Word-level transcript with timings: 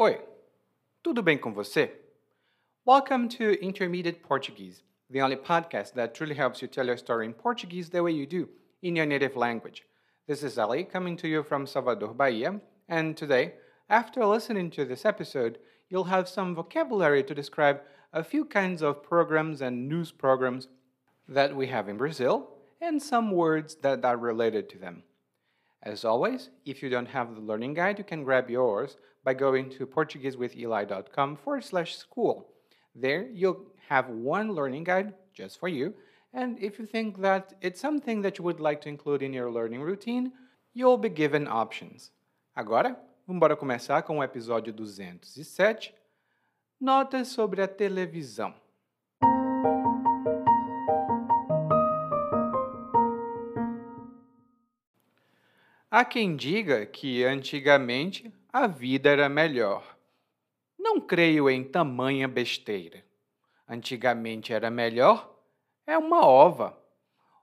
Oi, 0.00 0.16
tudo 1.02 1.24
bem 1.24 1.36
com 1.36 1.52
você? 1.52 1.90
Welcome 2.86 3.26
to 3.30 3.60
Intermediate 3.60 4.20
Portuguese, 4.20 4.84
the 5.10 5.20
only 5.20 5.34
podcast 5.34 5.94
that 5.94 6.14
truly 6.14 6.36
helps 6.36 6.62
you 6.62 6.68
tell 6.68 6.86
your 6.86 6.96
story 6.96 7.26
in 7.26 7.32
Portuguese 7.32 7.90
the 7.90 8.00
way 8.00 8.12
you 8.12 8.24
do, 8.24 8.48
in 8.80 8.94
your 8.94 9.06
native 9.06 9.36
language. 9.36 9.82
This 10.28 10.44
is 10.44 10.56
Ali 10.56 10.84
coming 10.84 11.16
to 11.16 11.26
you 11.26 11.42
from 11.42 11.66
Salvador, 11.66 12.14
Bahia, 12.14 12.60
and 12.88 13.16
today, 13.16 13.54
after 13.90 14.24
listening 14.24 14.70
to 14.70 14.84
this 14.84 15.04
episode, 15.04 15.58
you'll 15.88 16.04
have 16.04 16.28
some 16.28 16.54
vocabulary 16.54 17.24
to 17.24 17.34
describe 17.34 17.80
a 18.12 18.22
few 18.22 18.44
kinds 18.44 18.82
of 18.82 19.02
programs 19.02 19.60
and 19.60 19.88
news 19.88 20.12
programs 20.12 20.68
that 21.26 21.56
we 21.56 21.66
have 21.66 21.88
in 21.88 21.96
Brazil 21.96 22.50
and 22.80 23.02
some 23.02 23.32
words 23.32 23.74
that 23.82 24.04
are 24.04 24.16
related 24.16 24.68
to 24.68 24.78
them. 24.78 25.02
As 25.82 26.04
always, 26.04 26.50
if 26.64 26.84
you 26.84 26.88
don't 26.88 27.08
have 27.08 27.34
the 27.34 27.40
learning 27.40 27.74
guide, 27.74 27.98
you 27.98 28.04
can 28.04 28.22
grab 28.22 28.48
yours 28.48 28.96
by 29.28 29.34
going 29.34 29.68
to 29.68 29.86
PortugueseWithEli.com 29.86 31.36
forward 31.36 31.62
slash 31.62 31.98
school. 31.98 32.48
There, 32.94 33.28
you'll 33.30 33.60
have 33.90 34.08
one 34.08 34.54
learning 34.54 34.84
guide 34.84 35.12
just 35.34 35.60
for 35.60 35.68
you. 35.68 35.92
And 36.32 36.58
if 36.58 36.78
you 36.78 36.86
think 36.86 37.20
that 37.20 37.52
it's 37.60 37.78
something 37.78 38.22
that 38.22 38.38
you 38.38 38.44
would 38.44 38.58
like 38.58 38.80
to 38.82 38.88
include 38.88 39.22
in 39.22 39.34
your 39.34 39.50
learning 39.50 39.82
routine, 39.82 40.32
you'll 40.72 40.96
be 40.96 41.10
given 41.10 41.46
options. 41.46 42.10
Agora, 42.56 42.96
vamos 43.26 43.58
começar 43.58 44.02
com 44.02 44.18
o 44.18 44.24
episódio 44.24 44.72
207 44.72 45.94
Notas 46.80 47.28
sobre 47.28 47.60
a 47.60 47.68
televisão. 47.68 48.54
Há 55.90 56.04
quem 56.04 56.34
diga 56.34 56.86
que 56.86 57.24
antigamente 57.24 58.32
a 58.52 58.66
vida 58.66 59.10
era 59.10 59.28
melhor. 59.28 59.96
Não 60.78 61.00
creio 61.00 61.50
em 61.50 61.62
tamanha 61.62 62.26
besteira. 62.26 63.04
Antigamente 63.68 64.52
era 64.54 64.70
melhor? 64.70 65.38
É 65.86 65.98
uma 65.98 66.26
ova. 66.26 66.78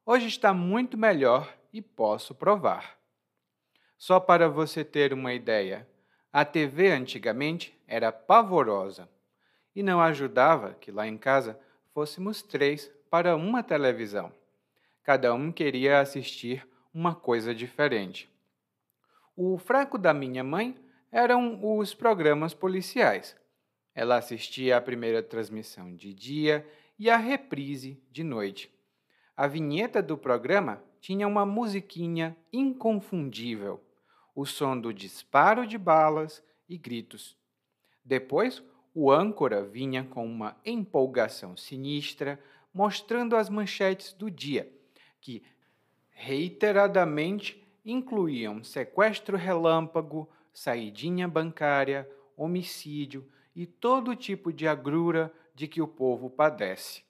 Hoje 0.03 0.27
está 0.27 0.53
muito 0.53 0.97
melhor 0.97 1.55
e 1.71 1.81
posso 1.81 2.33
provar. 2.33 2.97
Só 3.97 4.19
para 4.19 4.49
você 4.49 4.83
ter 4.83 5.13
uma 5.13 5.33
ideia, 5.33 5.87
a 6.33 6.43
TV 6.43 6.91
antigamente 6.91 7.79
era 7.87 8.11
pavorosa 8.11 9.07
e 9.75 9.83
não 9.83 10.01
ajudava 10.01 10.73
que 10.73 10.91
lá 10.91 11.07
em 11.07 11.17
casa 11.17 11.59
fôssemos 11.93 12.41
três 12.41 12.91
para 13.11 13.35
uma 13.35 13.61
televisão. 13.61 14.31
Cada 15.03 15.33
um 15.35 15.51
queria 15.51 15.99
assistir 15.99 16.67
uma 16.91 17.13
coisa 17.13 17.53
diferente. 17.53 18.29
O 19.35 19.57
fraco 19.57 19.97
da 19.97 20.13
minha 20.13 20.43
mãe 20.43 20.75
eram 21.15 21.57
os 21.63 21.93
programas 21.93 22.53
policiais. 22.53 23.37
Ela 23.95 24.17
assistia 24.17 24.75
à 24.75 24.81
primeira 24.81 25.23
transmissão 25.23 25.95
de 25.95 26.13
dia 26.13 26.67
e 26.99 27.09
à 27.09 27.15
reprise 27.15 27.97
de 28.11 28.21
noite. 28.21 28.69
A 29.33 29.47
vinheta 29.47 30.03
do 30.03 30.17
programa 30.17 30.83
tinha 30.99 31.25
uma 31.25 31.45
musiquinha 31.45 32.35
inconfundível, 32.51 33.81
o 34.35 34.45
som 34.45 34.77
do 34.77 34.93
disparo 34.93 35.65
de 35.65 35.77
balas 35.77 36.43
e 36.67 36.77
gritos. 36.77 37.37
Depois, 38.03 38.61
o 38.93 39.09
âncora 39.09 39.63
vinha 39.63 40.03
com 40.03 40.25
uma 40.25 40.57
empolgação 40.65 41.55
sinistra, 41.55 42.37
mostrando 42.73 43.37
as 43.37 43.49
manchetes 43.49 44.11
do 44.11 44.29
dia, 44.29 44.69
que 45.21 45.41
reiteradamente 46.09 47.65
incluíam 47.85 48.61
sequestro 48.65 49.37
relâmpago, 49.37 50.29
saidinha 50.55 51.27
bancária, 51.27 52.09
homicídio 52.35 53.29
e 53.53 53.65
todo 53.65 54.15
tipo 54.15 54.51
de 54.51 54.67
agrura 54.67 55.31
de 55.53 55.67
que 55.67 55.81
o 55.81 55.87
povo 55.87 56.29
padece. 56.29 57.03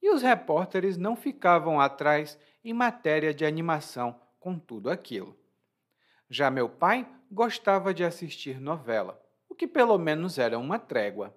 E 0.00 0.10
os 0.10 0.22
repórteres 0.22 0.96
não 0.96 1.16
ficavam 1.16 1.80
atrás 1.80 2.38
em 2.64 2.72
matéria 2.72 3.34
de 3.34 3.44
animação 3.44 4.18
com 4.38 4.58
tudo 4.58 4.88
aquilo. 4.88 5.36
Já 6.30 6.50
meu 6.50 6.68
pai 6.68 7.06
gostava 7.30 7.92
de 7.92 8.04
assistir 8.04 8.60
novela, 8.60 9.20
o 9.48 9.54
que 9.54 9.66
pelo 9.66 9.98
menos 9.98 10.38
era 10.38 10.58
uma 10.58 10.78
trégua. 10.78 11.36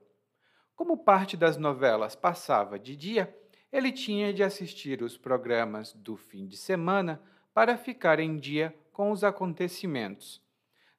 Como 0.76 1.04
parte 1.04 1.36
das 1.36 1.58
novelas 1.58 2.16
passava 2.16 2.78
de 2.78 2.96
dia, 2.96 3.36
ele 3.72 3.92
tinha 3.92 4.34
de 4.34 4.44
assistir 4.44 5.02
os 5.02 5.18
programas 5.18 5.92
do 5.92 6.16
fim 6.16 6.48
de 6.48 6.56
semana 6.56 7.22
para 7.54 7.78
ficar 7.78 8.20
em 8.20 8.38
dia 8.38 8.76
com 8.92 9.12
os 9.12 9.24
acontecimentos. 9.24 10.45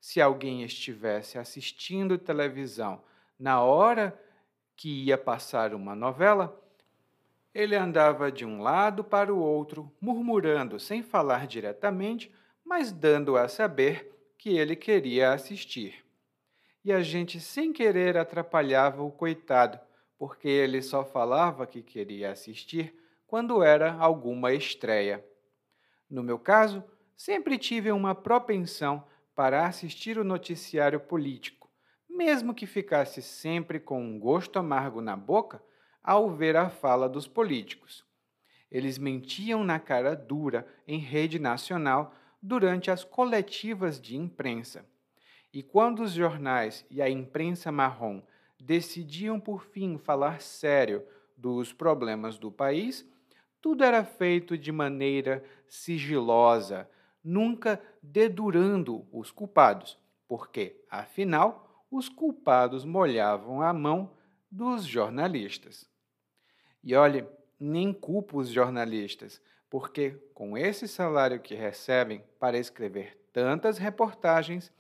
Se 0.07 0.21
alguém 0.21 0.63
estivesse 0.63 1.37
assistindo 1.37 2.17
televisão 2.17 3.03
na 3.37 3.61
hora 3.61 4.17
que 4.77 5.07
ia 5.07 5.19
passar 5.19 5.75
uma 5.75 5.97
novela, 5.97 6.57
ele 7.53 7.75
andava 7.75 8.31
de 8.31 8.45
um 8.45 8.63
lado 8.63 9.03
para 9.03 9.35
o 9.35 9.41
outro, 9.41 9.93
murmurando 10.01 10.79
sem 10.79 11.03
falar 11.03 11.49
diretamente, 11.49 12.33
mas 12.65 12.93
dando 12.93 13.37
a 13.37 13.49
saber 13.49 14.17
que 14.39 14.57
ele 14.57 14.77
queria 14.77 15.33
assistir. 15.33 16.07
E 16.85 16.93
a 16.93 17.03
gente, 17.03 17.41
sem 17.41 17.73
querer, 17.73 18.17
atrapalhava 18.17 19.03
o 19.03 19.11
coitado, 19.11 19.77
porque 20.17 20.47
ele 20.47 20.83
só 20.83 21.05
falava 21.05 21.67
que 21.67 21.83
queria 21.83 22.31
assistir 22.31 22.95
quando 23.27 23.61
era 23.61 23.93
alguma 23.95 24.53
estreia. 24.53 25.27
No 26.09 26.23
meu 26.23 26.39
caso, 26.39 26.85
sempre 27.17 27.59
tive 27.59 27.91
uma 27.91 28.15
propensão 28.15 29.05
para 29.37 29.67
assistir 29.67 30.19
o 30.19 30.25
noticiário 30.25 30.99
político, 30.99 31.71
mesmo 32.09 32.55
que 32.55 32.67
ficasse 32.67 33.21
sempre 33.21 33.79
com 33.79 34.03
um 34.03 34.19
gosto 34.19 34.59
amargo 34.59 35.03
na 35.03 35.15
boca 35.15 35.63
ao 36.03 36.31
ver 36.31 36.57
a 36.57 36.71
fala 36.71 37.07
dos 37.07 37.29
políticos. 37.29 38.03
Eles 38.71 38.97
mentiam 38.97 39.63
na 39.63 39.79
cara 39.79 40.17
dura 40.17 40.67
em 40.89 40.99
rede 40.99 41.39
nacional 41.39 42.15
durante 42.41 42.91
as 42.91 43.05
coletivas 43.05 44.01
de 44.01 44.17
imprensa. 44.17 44.89
E 45.53 45.63
quando 45.63 46.03
os 46.03 46.13
jornais 46.13 46.87
e 46.91 47.03
a 47.03 47.09
imprensa 47.11 47.71
marrom 47.71 48.23
decidiam 48.59 49.39
por 49.39 49.65
fim 49.67 49.99
falar 49.99 50.41
sério 50.41 51.07
dos 51.37 51.75
problemas 51.75 52.39
do 52.39 52.51
país, 52.51 53.07
tudo 53.61 53.85
era 53.85 54.03
feito 54.03 54.57
de 54.57 54.73
maneira 54.73 55.45
sigilosa, 55.69 56.89
nunca 57.23 57.83
dedurando 58.13 59.07
os 59.13 59.31
culpados, 59.31 59.99
porque, 60.29 60.85
afinal, 60.91 61.85
os 61.91 62.09
culpados 62.09 62.85
molhavam 62.85 63.63
a 63.63 63.73
mão 63.73 64.13
dos 64.51 64.85
jornalistas. 64.85 65.89
E 66.83 66.95
olhe, 66.95 67.27
nem 67.59 67.93
culpo 67.93 68.39
os 68.39 68.49
jornalistas, 68.49 69.41
porque 69.69 70.11
com 70.35 70.57
esse 70.57 70.87
salário 70.87 71.41
que 71.41 71.55
recebem 71.55 72.23
para 72.39 72.59
escrever 72.59 73.17
tantas 73.33 73.79
reportagens, 73.79 74.73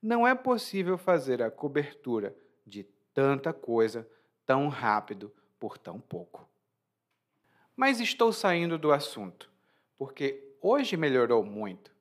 não 0.00 0.26
é 0.26 0.34
possível 0.34 0.98
fazer 0.98 1.42
a 1.42 1.50
cobertura 1.50 2.36
de 2.66 2.84
tanta 3.14 3.52
coisa 3.52 4.08
tão 4.44 4.68
rápido 4.68 5.32
por 5.58 5.78
tão 5.78 6.00
pouco. 6.00 6.48
Mas 7.76 8.00
estou 8.00 8.32
saindo 8.32 8.76
do 8.76 8.92
assunto, 8.92 9.50
porque 9.96 10.56
hoje 10.60 10.96
melhorou 10.96 11.44
muito. 11.44 11.92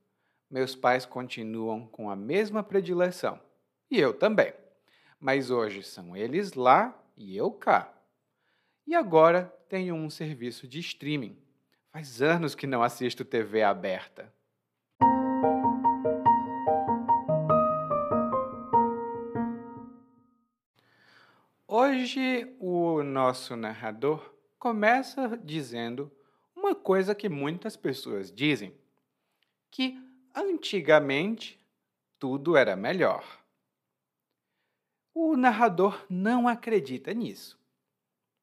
Meus 0.52 0.76
pais 0.76 1.06
continuam 1.06 1.88
com 1.88 2.10
a 2.10 2.16
mesma 2.16 2.62
predileção, 2.62 3.40
e 3.90 3.98
eu 3.98 4.14
também. 4.14 4.54
Mas 5.18 5.50
hoje 5.50 5.82
são 5.82 6.14
eles 6.14 6.56
lá 6.56 6.94
e 7.16 7.38
eu 7.38 7.52
cá. 7.52 7.94
E 8.86 8.94
agora 8.94 9.46
tenho 9.70 9.96
um 9.96 10.10
serviço 10.10 10.68
de 10.68 10.82
streaming. 10.82 11.38
Faz 11.94 12.22
anos 12.22 12.54
que 12.54 12.68
não 12.68 12.84
assisto 12.84 13.24
TV 13.24 13.64
aberta. 13.64 14.30
Hoje 21.66 22.54
o 22.60 23.02
nosso 23.04 23.56
narrador 23.56 24.36
começa 24.60 25.40
dizendo 25.42 26.12
uma 26.54 26.76
coisa 26.76 27.16
que 27.16 27.30
muitas 27.30 27.78
pessoas 27.78 28.30
dizem: 28.30 28.76
que 29.72 30.11
antigamente 30.36 31.60
tudo 32.20 32.56
era 32.56 32.76
melhor. 32.76 33.26
O 35.14 35.36
narrador 35.36 36.06
não 36.10 36.48
acredita 36.48 37.14
nisso, 37.14 37.60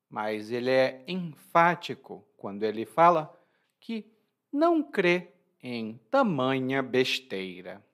mas 0.09 0.51
ele 0.51 0.71
é 0.71 1.03
enfático 1.07 2.27
quando 2.37 2.63
ele 2.63 2.85
fala 2.85 3.35
que 3.81 4.05
não 4.53 4.83
crê 4.83 5.33
em 5.63 5.97
tamanha 6.11 6.83
besteira. 6.83 7.85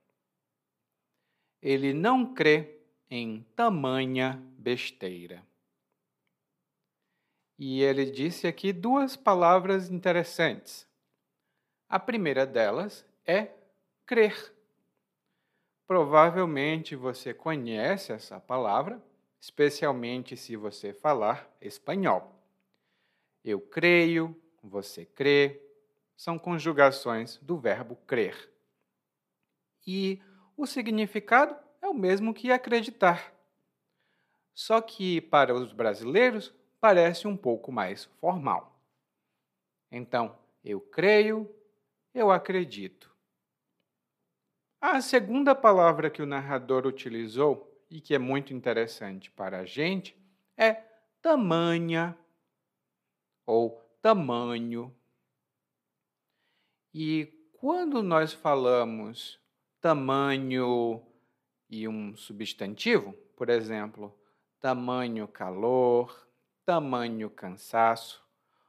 Ele 1.62 1.92
não 1.92 2.34
crê 2.34 2.78
em 3.10 3.42
tamanha 3.54 4.42
besteira. 4.58 5.46
E 7.58 7.82
ele 7.82 8.10
disse 8.10 8.46
aqui 8.46 8.72
duas 8.72 9.16
palavras 9.16 9.90
interessantes. 9.90 10.86
A 11.88 11.98
primeira 12.00 12.44
delas 12.44 13.06
é 13.24 13.52
crer. 14.06 14.54
Provavelmente 15.86 16.96
você 16.96 17.34
conhece 17.34 18.12
essa 18.12 18.40
palavra, 18.40 19.02
especialmente 19.40 20.36
se 20.36 20.56
você 20.56 20.92
falar 20.92 21.50
espanhol. 21.60 22.34
Eu 23.44 23.60
creio, 23.60 24.34
você 24.62 25.04
crê, 25.04 25.60
são 26.16 26.38
conjugações 26.38 27.36
do 27.38 27.58
verbo 27.58 27.96
crer. 28.06 28.50
E 29.86 30.22
o 30.56 30.66
significado 30.66 31.54
é 31.82 31.88
o 31.88 31.92
mesmo 31.92 32.32
que 32.32 32.50
acreditar. 32.50 33.34
Só 34.54 34.80
que 34.80 35.20
para 35.20 35.54
os 35.54 35.72
brasileiros 35.72 36.54
parece 36.80 37.26
um 37.26 37.36
pouco 37.36 37.70
mais 37.70 38.04
formal. 38.20 38.78
Então, 39.90 40.38
eu 40.64 40.80
creio, 40.80 41.52
eu 42.14 42.30
acredito. 42.30 43.13
A 44.86 45.00
segunda 45.00 45.54
palavra 45.54 46.10
que 46.10 46.20
o 46.20 46.26
narrador 46.26 46.86
utilizou, 46.86 47.74
e 47.90 48.02
que 48.02 48.14
é 48.14 48.18
muito 48.18 48.52
interessante 48.52 49.30
para 49.30 49.60
a 49.60 49.64
gente, 49.64 50.14
é 50.58 50.74
tamanha 51.22 52.14
ou 53.46 53.82
tamanho. 54.02 54.94
E 56.92 57.32
quando 57.54 58.02
nós 58.02 58.34
falamos 58.34 59.40
tamanho 59.80 61.02
e 61.70 61.88
um 61.88 62.14
substantivo, 62.14 63.14
por 63.38 63.48
exemplo, 63.48 64.14
tamanho 64.60 65.26
calor, 65.26 66.28
tamanho 66.62 67.30
cansaço, 67.30 68.22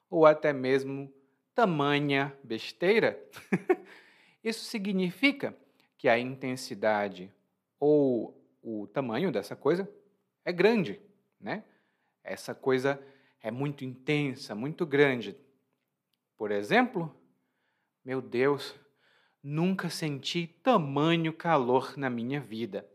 ou 0.10 0.26
até 0.26 0.54
mesmo 0.54 1.14
tamanha 1.54 2.34
besteira, 2.42 3.22
isso 4.42 4.64
significa 4.64 5.54
que 5.98 6.10
a 6.10 6.20
intensidade 6.20 7.34
ou 7.80 8.42
o 8.62 8.88
tamanho 8.88 9.32
dessa 9.32 9.56
coisa 9.56 9.90
é 10.44 10.52
grande, 10.52 11.00
né? 11.40 11.64
Essa 12.24 12.56
coisa 12.56 13.02
é 13.42 13.52
muito 13.52 13.86
intensa, 13.86 14.56
muito 14.56 14.86
grande. 14.86 15.38
Por 16.36 16.52
exemplo, 16.52 17.16
meu 18.04 18.22
Deus, 18.22 18.76
nunca 19.42 19.90
senti 19.90 20.48
tamanho 20.48 21.32
calor 21.32 21.96
na 21.96 22.10
minha 22.10 22.42
vida. 22.42 22.90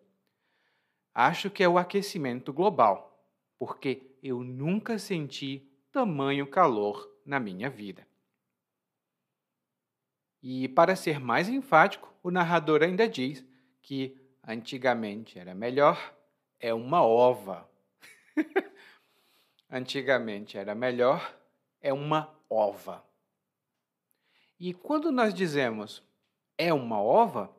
Acho 1.14 1.50
que 1.50 1.62
é 1.62 1.68
o 1.68 1.78
aquecimento 1.78 2.52
global, 2.52 3.24
porque 3.58 4.16
eu 4.22 4.42
nunca 4.42 4.98
senti 4.98 5.68
tamanho 5.92 6.46
calor 6.46 7.08
na 7.24 7.38
minha 7.38 7.70
vida. 7.70 8.06
E, 10.42 10.68
para 10.68 10.96
ser 10.96 11.20
mais 11.20 11.48
enfático, 11.48 12.14
o 12.22 12.30
narrador 12.30 12.82
ainda 12.82 13.08
diz 13.08 13.44
que 13.82 14.16
antigamente 14.46 15.38
era 15.38 15.54
melhor 15.54 16.14
é 16.58 16.72
uma 16.74 17.02
ova. 17.02 17.68
antigamente 19.70 20.58
era 20.58 20.74
melhor 20.74 21.34
é 21.80 21.92
uma 21.92 22.34
ova. 22.48 23.04
E 24.58 24.74
quando 24.74 25.10
nós 25.10 25.32
dizemos 25.32 26.02
é 26.58 26.72
uma 26.72 27.00
ova, 27.00 27.54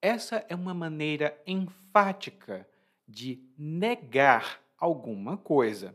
essa 0.00 0.44
é 0.48 0.54
uma 0.54 0.72
maneira 0.72 1.38
enfática 1.46 2.66
de 3.06 3.46
negar 3.58 4.62
alguma 4.78 5.36
coisa. 5.36 5.94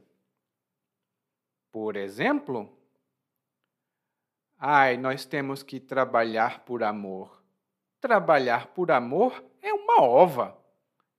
Por 1.71 1.95
exemplo, 1.95 2.76
Ai, 4.59 4.97
nós 4.97 5.23
temos 5.23 5.61
que 5.61 5.79
trabalhar 5.79 6.65
por 6.65 6.81
amor. 6.81 7.43
Trabalhar 8.01 8.67
por 8.67 8.89
amor 8.89 9.45
é 9.61 9.71
uma 9.71 10.01
ova. 10.01 10.57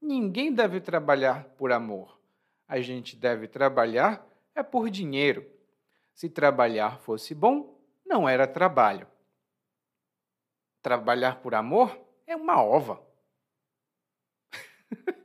Ninguém 0.01 0.53
deve 0.53 0.81
trabalhar 0.81 1.45
por 1.57 1.71
amor. 1.71 2.19
A 2.67 2.81
gente 2.81 3.15
deve 3.15 3.47
trabalhar 3.47 4.27
é 4.57 4.63
por 4.63 4.91
dinheiro. 4.91 5.49
Se 6.13 6.29
trabalhar 6.29 6.99
fosse 6.99 7.33
bom, 7.33 7.81
não 8.05 8.29
era 8.29 8.45
trabalho. 8.45 9.07
Trabalhar 10.83 11.41
por 11.41 11.55
amor 11.55 11.97
é 12.27 12.35
uma 12.35 12.61
ova. 12.61 13.01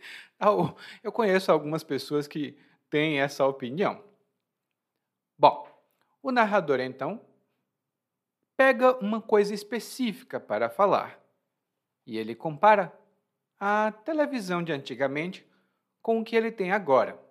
Eu 1.02 1.12
conheço 1.12 1.52
algumas 1.52 1.84
pessoas 1.84 2.28
que 2.28 2.56
têm 2.92 3.20
essa 3.20 3.44
opinião. 3.44 4.04
Bom, 5.36 5.68
o 6.22 6.32
narrador 6.32 6.80
então 6.80 7.20
pega 8.64 8.96
uma 9.00 9.22
coisa 9.22 9.54
específica 9.54 10.40
para 10.40 10.70
falar. 10.70 11.22
E 12.06 12.18
ele 12.18 12.34
compara 12.34 12.98
a 13.60 13.92
televisão 14.06 14.64
de 14.64 14.72
antigamente 14.72 15.46
com 16.02 16.22
o 16.22 16.24
que 16.24 16.34
ele 16.34 16.50
tem 16.50 16.72
agora. 16.72 17.22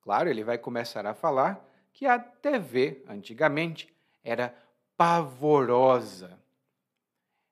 Claro, 0.00 0.30
ele 0.30 0.44
vai 0.44 0.58
começar 0.58 1.04
a 1.06 1.12
falar 1.12 1.68
que 1.92 2.06
a 2.06 2.20
TV 2.20 3.02
antigamente 3.08 3.92
era 4.22 4.56
pavorosa, 4.96 6.38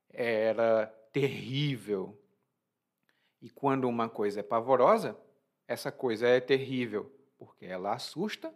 era 0.08 0.86
terrível. 1.12 2.16
E 3.42 3.50
quando 3.50 3.88
uma 3.88 4.08
coisa 4.08 4.38
é 4.38 4.44
pavorosa, 4.44 5.18
essa 5.66 5.90
coisa 5.90 6.28
é 6.28 6.38
terrível 6.38 7.12
porque 7.36 7.66
ela 7.66 7.94
assusta, 7.94 8.54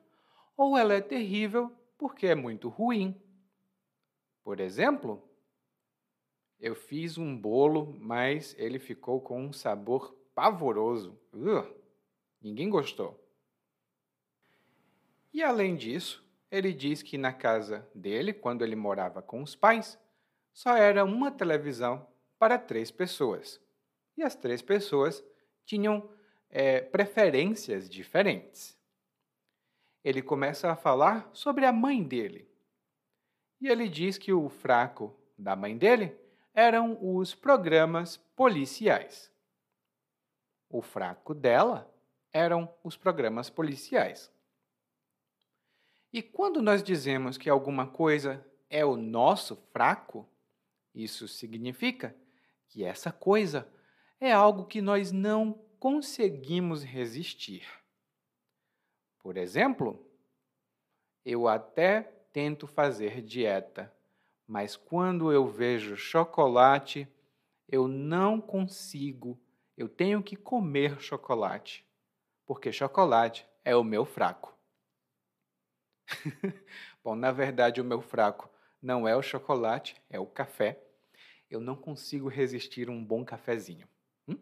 ou 0.57 0.79
ela 0.79 0.95
é 0.95 1.01
terrível 1.01 1.73
porque 1.99 2.29
é 2.29 2.37
muito 2.37 2.69
ruim. 2.69 3.21
Por 4.45 4.61
exemplo, 4.61 5.27
eu 6.61 6.75
fiz 6.75 7.17
um 7.19 7.37
bolo, 7.37 7.97
mas 7.99 8.55
ele 8.59 8.79
ficou 8.79 9.21
com 9.21 9.43
um 9.43 9.53
sabor 9.53 10.15
pavoroso. 10.35 11.19
Uh, 11.33 11.67
ninguém 12.41 12.69
gostou. 12.69 13.19
E 15.33 15.43
além 15.43 15.75
disso, 15.75 16.23
ele 16.51 16.73
diz 16.73 17.03
que 17.03 17.19
na 17.19 17.33
casa 17.33 17.89
dele, 17.95 18.33
quando 18.33 18.63
ele 18.63 18.77
morava 18.77 19.21
com 19.21 19.43
os 19.43 19.57
pais, 19.57 19.99
só 20.53 20.77
era 20.77 21.05
uma 21.05 21.31
televisão 21.31 22.07
para 22.39 22.59
três 22.59 22.91
pessoas. 22.91 23.61
E 24.17 24.23
as 24.23 24.37
três 24.37 24.63
pessoas 24.63 25.25
tinham 25.65 26.09
é, 26.49 26.81
preferências 26.81 27.89
diferentes. 27.89 28.79
Ele 30.05 30.23
começa 30.23 30.71
a 30.71 30.77
falar 30.77 31.29
sobre 31.33 31.65
a 31.65 31.73
mãe 31.73 32.03
dele. 32.03 32.49
E 33.61 33.69
ele 33.69 33.89
diz 33.89 34.19
que 34.19 34.33
o 34.33 34.49
fraco 34.49 35.15
da 35.39 35.57
mãe 35.57 35.77
dele 35.77 36.17
eram 36.53 36.99
os 37.01 37.35
programas 37.35 38.17
policiais. 38.17 39.31
O 40.69 40.83
fraco 40.83 41.35
dela 41.35 41.93
eram 42.33 42.73
os 42.83 42.97
programas 42.97 43.49
policiais. 43.51 44.33
E 46.13 46.23
quando 46.23 46.63
nós 46.63 46.83
dizemos 46.83 47.37
que 47.37 47.51
alguma 47.51 47.87
coisa 47.87 48.45
é 48.71 48.85
o 48.85 48.97
nosso 48.97 49.57
fraco, 49.73 50.29
isso 50.95 51.27
significa 51.27 52.17
que 52.69 52.85
essa 52.85 53.11
coisa 53.11 53.69
é 54.21 54.33
algo 54.33 54.65
que 54.67 54.81
nós 54.81 55.11
não 55.11 55.53
conseguimos 55.79 56.85
resistir. 56.85 57.67
Por 59.19 59.37
exemplo, 59.37 60.09
eu 61.25 61.49
até 61.49 62.14
tento 62.35 62.67
fazer 62.67 63.23
dieta, 63.23 63.95
mas 64.45 64.75
quando 64.75 65.31
eu 65.31 65.47
vejo 65.47 65.97
chocolate, 65.97 67.07
eu 67.69 67.87
não 67.87 68.41
consigo, 68.41 69.41
eu 69.77 69.89
tenho 69.89 70.21
que 70.21 70.35
comer 70.35 71.01
chocolate, 71.01 71.87
porque 72.45 72.73
chocolate 72.73 73.47
é 73.65 73.77
o 73.77 73.85
meu 73.85 74.05
fraco. 74.05 74.53
Bom, 77.05 77.15
na 77.15 77.31
verdade, 77.31 77.81
o 77.81 77.85
meu 77.85 78.03
fraco 78.03 78.51
não 78.83 79.07
é 79.07 79.15
o 79.15 79.23
chocolate, 79.23 79.95
é 80.11 80.19
o 80.19 80.27
café. 80.27 80.83
Eu 81.49 81.61
não 81.61 81.77
consigo 81.77 82.27
resistir 82.29 82.89
a 82.89 82.91
um 82.91 83.05
bom 83.05 83.25
cafezinho. 83.25 83.89
Hum? 84.27 84.37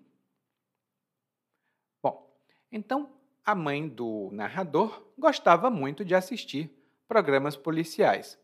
Bom, 2.02 2.34
então 2.70 3.12
a 3.44 3.54
mãe 3.54 3.86
do 3.86 4.30
narrador 4.32 5.12
gostava 5.18 5.68
muito 5.68 6.06
de 6.06 6.14
assistir 6.14 6.81
programas 7.12 7.58
policiais. 7.58 8.40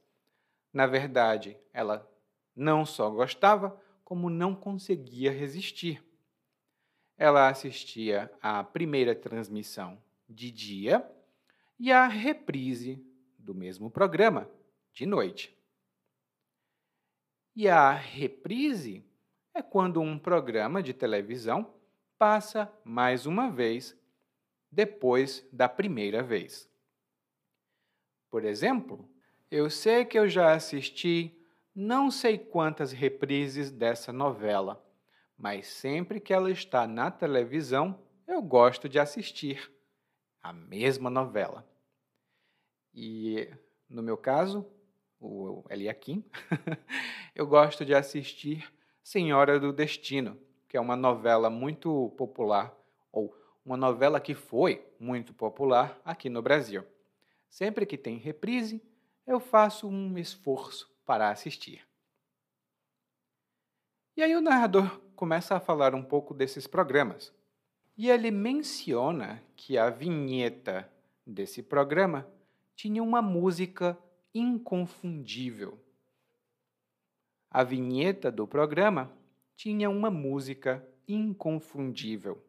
Na 0.71 0.87
verdade, 0.87 1.57
ela 1.73 2.07
não 2.55 2.85
só 2.85 3.09
gostava, 3.09 3.75
como 4.05 4.29
não 4.29 4.55
conseguia 4.55 5.33
resistir. 5.33 6.05
Ela 7.17 7.49
assistia 7.49 8.31
à 8.43 8.63
primeira 8.63 9.15
transmissão 9.15 9.99
de 10.29 10.51
dia 10.51 11.11
e 11.79 11.91
à 11.91 12.07
reprise 12.07 13.03
do 13.39 13.55
mesmo 13.55 13.91
programa 13.91 14.47
de 14.93 15.07
noite. 15.07 15.59
E 17.57 17.71
a 17.71 17.91
reprise 17.91 19.03
é 19.55 19.63
quando 19.63 19.99
um 19.99 20.19
programa 20.19 20.83
de 20.83 20.93
televisão 20.93 21.75
passa 22.19 22.71
mais 22.85 23.25
uma 23.25 23.51
vez 23.51 23.99
depois 24.71 25.49
da 25.51 25.71
primeira 25.71 26.23
vez. 26.23 26.69
Por 28.31 28.45
exemplo, 28.45 29.09
eu 29.51 29.71
sei 29.71 30.05
que 30.05 30.19
eu 30.19 30.29
já 30.29 30.53
assisti 30.53 31.35
não 31.75 32.11
sei 32.11 32.37
quantas 32.37 32.93
reprises 32.93 33.71
dessa 33.71 34.13
novela, 34.13 34.85
mas 35.37 35.69
sempre 35.69 36.19
que 36.21 36.33
ela 36.33 36.51
está 36.51 36.87
na 36.87 37.11
televisão, 37.11 38.03
eu 38.27 38.43
gosto 38.43 38.89
de 38.89 38.99
assistir 38.99 39.73
a 40.43 40.53
mesma 40.53 41.09
novela. 41.09 41.65
E 42.93 43.49
no 43.89 44.03
meu 44.03 44.17
caso, 44.17 44.67
o 45.21 45.65
Eliakim, 45.71 46.25
eu 47.35 47.47
gosto 47.47 47.85
de 47.85 47.95
assistir 47.95 48.71
Senhora 49.03 49.59
do 49.59 49.73
Destino, 49.73 50.39
que 50.69 50.77
é 50.77 50.81
uma 50.81 50.97
novela 50.97 51.49
muito 51.49 52.13
popular, 52.17 52.77
ou 53.11 53.35
uma 53.65 53.77
novela 53.77 54.21
que 54.21 54.35
foi 54.35 54.85
muito 54.99 55.33
popular 55.33 55.99
aqui 56.05 56.29
no 56.29 56.43
Brasil. 56.43 56.85
Sempre 57.49 57.87
que 57.87 57.99
tem 57.99 58.17
reprise, 58.17 58.83
eu 59.27 59.41
faço 59.41 59.89
um 59.89 60.17
esforço 60.17 60.91
para 61.05 61.31
assistir. 61.31 61.87
E 64.17 64.23
aí 64.23 64.35
o 64.35 64.41
narrador 64.41 65.01
começa 65.15 65.55
a 65.57 65.61
falar 65.61 65.95
um 65.95 66.03
pouco 66.03 66.35
desses 66.35 66.67
programas. 66.67 67.33
E 67.97 68.09
ele 68.09 68.31
menciona 68.31 69.43
que 69.57 69.77
a 69.77 69.91
vinheta 69.91 70.91
desse 71.27 71.63
programa 71.63 72.27
tinha 72.75 73.03
uma 73.03 73.21
música 73.21 73.99
inconfundível. 74.35 75.79
A 77.51 77.65
vinheta 77.65 78.31
do 78.31 78.47
programa 78.47 79.11
tinha 79.57 79.91
uma 79.91 80.11
música 80.11 80.87
inconfundível. 81.09 82.41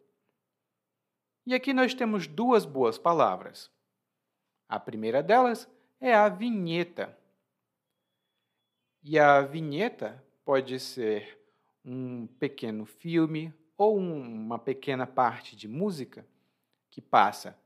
E 1.46 1.56
aqui 1.56 1.74
nós 1.74 1.94
temos 1.94 2.27
duas 2.27 2.65
boas 2.65 2.98
palavras. 2.98 3.72
A 4.70 4.80
primeira 4.80 5.24
delas 5.24 5.68
é 6.00 6.14
a 6.14 6.30
vinheta. 6.30 7.18
E 9.02 9.18
a 9.18 9.42
vinheta 9.42 10.24
pode 10.46 10.80
ser 10.80 11.40
um 11.84 12.28
pequeno 12.28 12.86
filme 12.86 13.52
ou 13.76 13.98
uma 13.98 14.60
pequena 14.60 15.08
parte 15.08 15.56
de 15.56 15.68
música 15.68 16.24
que 16.92 17.02
passa 17.02 17.58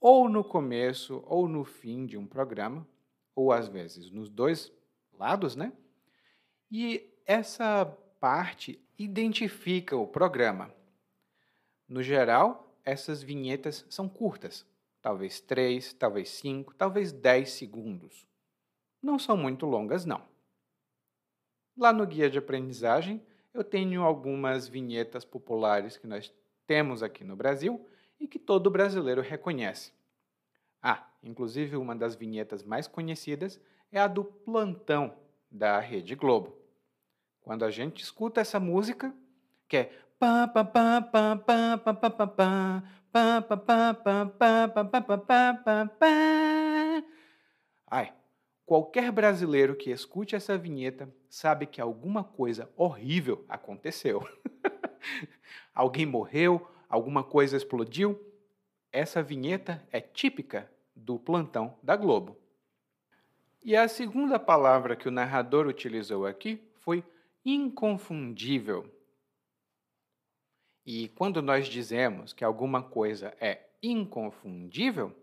ou 0.00 0.28
no 0.28 0.44
começo 0.44 1.24
ou 1.26 1.48
no 1.48 1.64
fim 1.64 2.06
de 2.06 2.16
um 2.16 2.26
programa, 2.26 2.86
ou 3.34 3.50
às 3.50 3.66
vezes 3.66 4.10
nos 4.10 4.28
dois 4.28 4.70
lados, 5.12 5.56
né? 5.56 5.72
E 6.70 7.10
essa 7.26 7.86
parte 8.20 8.78
identifica 8.98 9.96
o 9.96 10.06
programa. 10.06 10.72
No 11.88 12.02
geral, 12.02 12.78
essas 12.84 13.22
vinhetas 13.22 13.86
são 13.88 14.08
curtas, 14.08 14.66
talvez 15.04 15.38
3, 15.38 15.92
talvez 15.92 16.30
5, 16.30 16.74
talvez 16.76 17.12
10 17.12 17.50
segundos. 17.50 18.26
Não 19.02 19.18
são 19.18 19.36
muito 19.36 19.66
longas, 19.66 20.06
não. 20.06 20.26
Lá 21.76 21.92
no 21.92 22.06
guia 22.06 22.30
de 22.30 22.38
aprendizagem, 22.38 23.22
eu 23.52 23.62
tenho 23.62 24.02
algumas 24.02 24.66
vinhetas 24.66 25.22
populares 25.22 25.98
que 25.98 26.06
nós 26.06 26.32
temos 26.66 27.02
aqui 27.02 27.22
no 27.22 27.36
Brasil 27.36 27.86
e 28.18 28.26
que 28.26 28.38
todo 28.38 28.70
brasileiro 28.70 29.20
reconhece. 29.20 29.92
Ah, 30.80 31.06
inclusive 31.22 31.76
uma 31.76 31.94
das 31.94 32.14
vinhetas 32.14 32.62
mais 32.62 32.88
conhecidas 32.88 33.60
é 33.92 34.00
a 34.00 34.06
do 34.06 34.24
plantão 34.24 35.18
da 35.50 35.80
Rede 35.80 36.14
Globo. 36.14 36.56
Quando 37.42 37.62
a 37.66 37.70
gente 37.70 38.02
escuta 38.02 38.40
essa 38.40 38.58
música, 38.58 39.14
que 39.68 39.76
é 39.76 39.98
Ai, 47.86 48.12
qualquer 48.66 49.12
brasileiro 49.12 49.76
que 49.76 49.90
escute 49.90 50.34
essa 50.34 50.58
vinheta 50.58 51.08
sabe 51.28 51.66
que 51.66 51.80
alguma 51.80 52.24
coisa 52.24 52.68
horrível 52.76 53.44
aconteceu. 53.48 54.26
Alguém 55.74 56.06
morreu, 56.06 56.66
alguma 56.88 57.22
coisa 57.22 57.56
explodiu. 57.56 58.20
Essa 58.92 59.22
vinheta 59.22 59.82
é 59.90 60.00
típica 60.00 60.70
do 60.94 61.18
plantão 61.18 61.76
da 61.82 61.96
Globo. 61.96 62.36
E 63.62 63.74
a 63.74 63.88
segunda 63.88 64.38
palavra 64.38 64.94
que 64.94 65.08
o 65.08 65.12
narrador 65.12 65.66
utilizou 65.66 66.26
aqui 66.26 66.62
foi 66.80 67.02
inconfundível. 67.44 68.93
E 70.84 71.08
quando 71.08 71.40
nós 71.40 71.66
dizemos 71.66 72.32
que 72.32 72.44
alguma 72.44 72.82
coisa 72.82 73.34
é 73.40 73.66
inconfundível, 73.82 75.14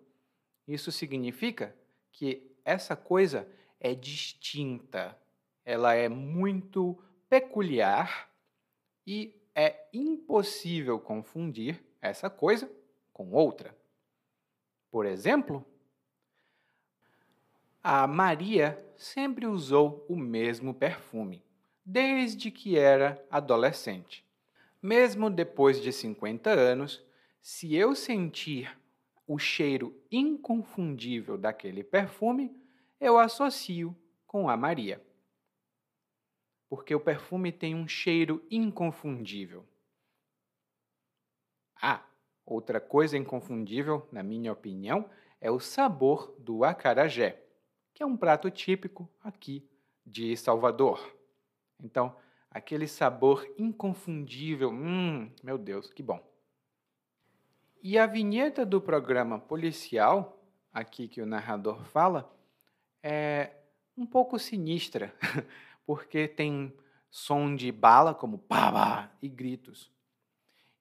isso 0.67 0.91
significa 0.91 1.75
que 2.11 2.55
essa 2.65 2.95
coisa 2.95 3.47
é 3.79 3.93
distinta, 3.93 5.17
ela 5.63 5.93
é 5.93 6.09
muito 6.09 6.97
peculiar 7.29 8.31
e 9.05 9.39
é 9.53 9.87
impossível 9.93 10.99
confundir 10.99 11.83
essa 12.01 12.29
coisa 12.29 12.71
com 13.13 13.31
outra. 13.31 13.75
Por 14.89 15.05
exemplo, 15.05 15.65
a 17.83 18.05
Maria 18.07 18.83
sempre 18.97 19.45
usou 19.45 20.05
o 20.07 20.15
mesmo 20.15 20.73
perfume, 20.73 21.43
desde 21.85 22.51
que 22.51 22.77
era 22.77 23.23
adolescente. 23.29 24.25
Mesmo 24.81 25.29
depois 25.29 25.81
de 25.81 25.91
50 25.91 26.49
anos, 26.49 27.05
se 27.41 27.75
eu 27.75 27.95
sentir 27.95 28.77
o 29.27 29.37
cheiro 29.37 29.95
inconfundível 30.11 31.37
daquele 31.37 31.83
perfume, 31.83 32.55
eu 32.99 33.17
associo 33.17 33.95
com 34.25 34.49
a 34.49 34.57
Maria. 34.57 35.01
Porque 36.67 36.95
o 36.95 36.99
perfume 36.99 37.51
tem 37.51 37.75
um 37.75 37.87
cheiro 37.87 38.45
inconfundível. 38.49 39.65
Ah, 41.75 42.05
Outra 42.51 42.81
coisa 42.81 43.17
inconfundível, 43.17 44.07
na 44.11 44.21
minha 44.21 44.51
opinião, 44.51 45.09
é 45.39 45.49
o 45.49 45.59
sabor 45.59 46.35
do 46.37 46.65
acarajé, 46.65 47.41
que 47.93 48.03
é 48.03 48.05
um 48.05 48.17
prato 48.17 48.51
típico 48.51 49.09
aqui 49.23 49.65
de 50.05 50.35
Salvador. 50.35 51.15
Então, 51.79 52.13
aquele 52.51 52.85
sabor 52.85 53.47
inconfundível, 53.57 54.69
hum, 54.69 55.31
meu 55.41 55.57
Deus, 55.57 55.91
que 55.91 56.03
bom. 56.03 56.21
E 57.81 57.97
a 57.97 58.05
vinheta 58.05 58.65
do 58.65 58.81
programa 58.81 59.39
policial, 59.39 60.37
aqui 60.71 61.07
que 61.07 61.21
o 61.21 61.25
narrador 61.25 61.83
fala, 61.85 62.31
é 63.01 63.51
um 63.97 64.05
pouco 64.05 64.37
sinistra, 64.37 65.15
porque 65.87 66.27
tem 66.27 66.71
som 67.09 67.55
de 67.55 67.71
bala 67.71 68.13
como 68.13 68.37
pá, 68.37 69.09
e 69.21 69.29
gritos. 69.29 69.89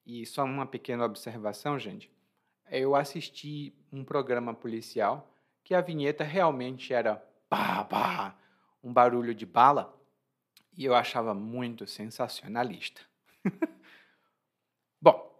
E 0.05 0.25
só 0.25 0.43
uma 0.43 0.65
pequena 0.65 1.05
observação, 1.05 1.79
gente. 1.79 2.11
Eu 2.69 2.95
assisti 2.95 3.73
um 3.91 4.03
programa 4.03 4.53
policial 4.53 5.33
que 5.63 5.73
a 5.73 5.81
vinheta 5.81 6.23
realmente 6.23 6.93
era 6.93 7.15
pá, 7.49 7.83
pá, 7.83 8.37
um 8.83 8.91
barulho 8.91 9.33
de 9.33 9.45
bala, 9.45 10.00
e 10.77 10.85
eu 10.85 10.95
achava 10.95 11.33
muito 11.33 11.85
sensacionalista. 11.85 13.01
Bom, 15.01 15.31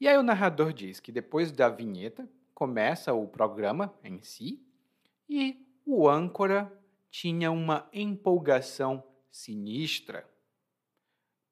e 0.00 0.08
aí 0.08 0.16
o 0.16 0.22
narrador 0.22 0.72
diz 0.72 1.00
que 1.00 1.12
depois 1.12 1.52
da 1.52 1.68
vinheta 1.68 2.28
começa 2.54 3.12
o 3.12 3.26
programa 3.26 3.94
em 4.04 4.22
si 4.22 4.64
e 5.28 5.66
o 5.84 6.08
âncora 6.08 6.72
tinha 7.10 7.50
uma 7.50 7.88
empolgação 7.92 9.02
sinistra 9.30 10.26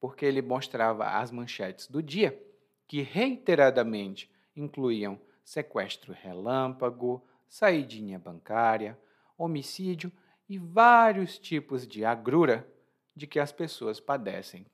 porque 0.01 0.25
ele 0.25 0.41
mostrava 0.41 1.05
as 1.05 1.31
manchetes 1.31 1.87
do 1.87 2.03
dia, 2.03 2.43
que 2.89 3.03
reiteradamente 3.03 4.31
incluíam 4.57 5.21
sequestro 5.45 6.13
relâmpago, 6.13 7.23
saidinha 7.47 8.19
bancária, 8.19 8.99
homicídio 9.37 10.11
e 10.49 10.59
vários 10.59 11.39
tipos 11.39 11.87
de 11.87 12.05
agrura 12.05 12.67
de 13.15 13.27
que 13.27 13.39
as 13.39 13.53
pessoas 13.53 14.01
padecem. 14.01 14.67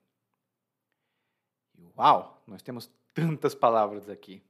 Uau, 1.96 2.42
nós 2.46 2.62
temos 2.62 2.90
tantas 3.14 3.54
palavras 3.54 4.08
aqui. 4.08 4.42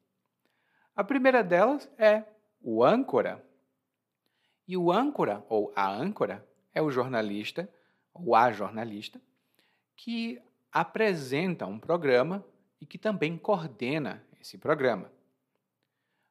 A 0.95 1.05
primeira 1.05 1.43
delas 1.43 1.89
é 1.99 2.25
o 2.61 2.85
âncora. 2.85 3.45
E 4.67 4.77
o 4.77 4.91
âncora, 4.91 5.45
ou 5.49 5.73
a 5.77 5.89
âncora, 5.89 6.47
é 6.75 6.83
o 6.83 6.91
jornalista, 6.91 7.69
ou 8.13 8.35
a 8.35 8.51
jornalista, 8.51 9.21
que 9.95 10.43
apresenta 10.73 11.67
um 11.67 11.79
programa 11.79 12.45
e 12.81 12.87
que 12.87 12.99
também 12.99 13.39
coordena 13.39 14.25
esse 14.41 14.59
programa. 14.59 15.11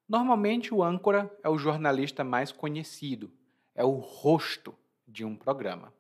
Normalmente, 0.08 0.74
o 0.74 0.84
âncora 0.84 1.36
é 1.42 1.50
o 1.50 1.58
jornalista 1.58 2.24
mais 2.24 2.52
conhecido, 2.52 3.32
é 3.74 3.84
o 3.84 3.94
rosto 3.94 4.76
de 5.08 5.26
um 5.26 5.36
programa. 5.36 5.94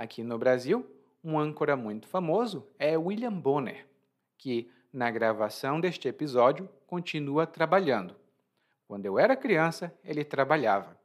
Aqui 0.00 0.24
no 0.24 0.38
Brasil, 0.38 0.90
um 1.22 1.38
âncora 1.38 1.76
muito 1.76 2.08
famoso 2.08 2.66
é 2.78 2.96
William 2.96 3.34
Bonner, 3.34 3.86
que, 4.38 4.72
na 4.90 5.10
gravação 5.10 5.78
deste 5.78 6.08
episódio, 6.08 6.66
continua 6.86 7.46
trabalhando. 7.46 8.16
Quando 8.88 9.04
eu 9.04 9.18
era 9.18 9.36
criança, 9.36 9.94
ele 10.02 10.24
trabalhava. 10.24 10.98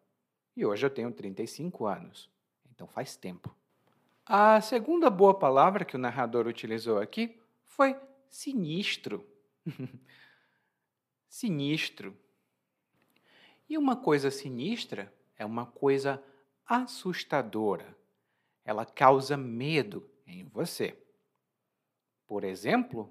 E 0.55 0.65
hoje 0.65 0.85
eu 0.85 0.89
tenho 0.89 1.11
35 1.11 1.85
anos, 1.85 2.29
então 2.71 2.87
faz 2.87 3.17
tempo. 3.17 3.53
A 4.25 4.61
segunda 4.61 5.09
boa 5.09 5.33
palavra 5.33 5.83
que 5.83 5.97
o 5.97 5.99
narrador 5.99 6.47
utilizou 6.47 6.97
aqui 6.97 7.37
foi 7.65 7.97
sinistro. 8.29 9.27
sinistro. 11.27 12.15
E 13.67 13.77
uma 13.77 13.97
coisa 13.97 14.31
sinistra 14.31 15.13
é 15.35 15.45
uma 15.45 15.65
coisa 15.65 16.23
assustadora. 16.65 17.93
Ela 18.65 18.85
causa 18.85 19.37
medo 19.37 20.09
em 20.27 20.43
você. 20.43 20.97
Por 22.27 22.43
exemplo, 22.43 23.09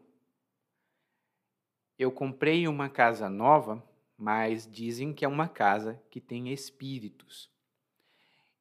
eu 1.98 2.12
comprei 2.12 2.68
uma 2.68 2.90
casa 2.90 3.30
nova, 3.30 3.82
mas 4.18 4.68
dizem 4.70 5.14
que 5.14 5.24
é 5.24 5.28
uma 5.28 5.48
casa 5.48 6.02
que 6.10 6.20
tem 6.20 6.52
espíritos. 6.52 7.48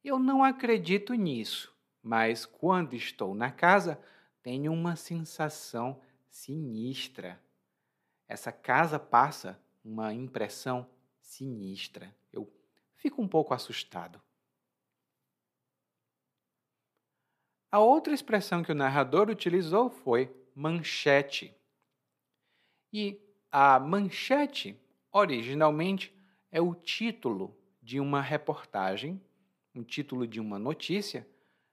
Eu 0.02 0.18
não 0.18 0.42
acredito 0.42 1.12
nisso 1.12 1.74
mas 2.04 2.44
quando 2.44 2.94
estou 2.94 3.34
na 3.34 3.50
casa, 3.50 3.98
tenho 4.42 4.70
uma 4.70 4.94
sensação 4.94 5.98
sinistra. 6.28 7.40
Essa 8.28 8.52
casa 8.52 8.98
passa 8.98 9.58
uma 9.82 10.12
impressão 10.12 10.86
sinistra. 11.22 12.14
Eu 12.30 12.52
fico 12.94 13.22
um 13.22 13.28
pouco 13.28 13.54
assustado. 13.54 14.20
A 17.74 17.80
outra 17.80 18.14
expressão 18.14 18.62
que 18.62 18.70
o 18.70 18.74
narrador 18.74 19.28
utilizou 19.28 19.90
foi 19.90 20.32
manchete. 20.54 21.52
E 22.92 23.20
a 23.50 23.80
manchete, 23.80 24.80
originalmente, 25.10 26.16
é 26.52 26.60
o 26.60 26.72
título 26.72 27.58
de 27.82 27.98
uma 27.98 28.20
reportagem, 28.20 29.20
um 29.74 29.82
título 29.82 30.24
de 30.24 30.38
uma 30.38 30.56
notícia 30.56 31.28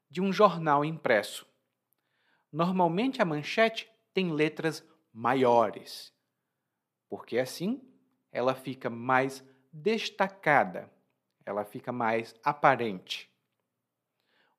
de 0.10 0.20
um 0.20 0.34
jornal 0.34 0.84
impresso. 0.84 1.48
Normalmente 2.52 3.22
a 3.22 3.26
manchete 3.26 3.88
tem 4.12 4.34
letras 4.34 4.84
maiores, 5.14 6.12
porque 7.08 7.38
assim 7.38 7.80
ela 8.32 8.56
fica 8.56 8.90
mais 8.90 9.48
destacada, 9.72 10.92
ela 11.46 11.64
fica 11.64 11.92
mais 11.92 12.34
aparente. 12.44 13.31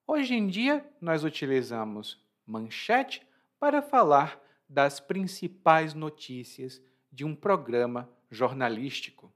Hoje 0.07 0.35
em 0.35 0.47
dia, 0.47 0.85
nós 1.01 1.23
utilizamos 1.25 2.21
manchete 2.45 3.27
para 3.59 3.81
falar 3.81 4.41
das 4.69 4.99
principais 4.99 5.95
notícias 5.95 6.83
de 7.11 7.25
um 7.25 7.37
programa 7.37 8.11
jornalístico. 8.31 9.33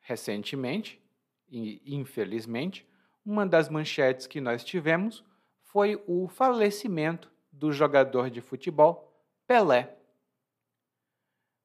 Recentemente, 0.00 1.00
e 1.48 1.94
infelizmente, 1.94 2.88
uma 3.24 3.46
das 3.46 3.68
manchetes 3.68 4.26
que 4.26 4.40
nós 4.40 4.64
tivemos 4.64 5.24
foi 5.62 6.02
o 6.06 6.26
falecimento 6.26 7.30
do 7.52 7.72
jogador 7.72 8.30
de 8.30 8.40
futebol 8.40 9.10
Pelé. 9.46 9.96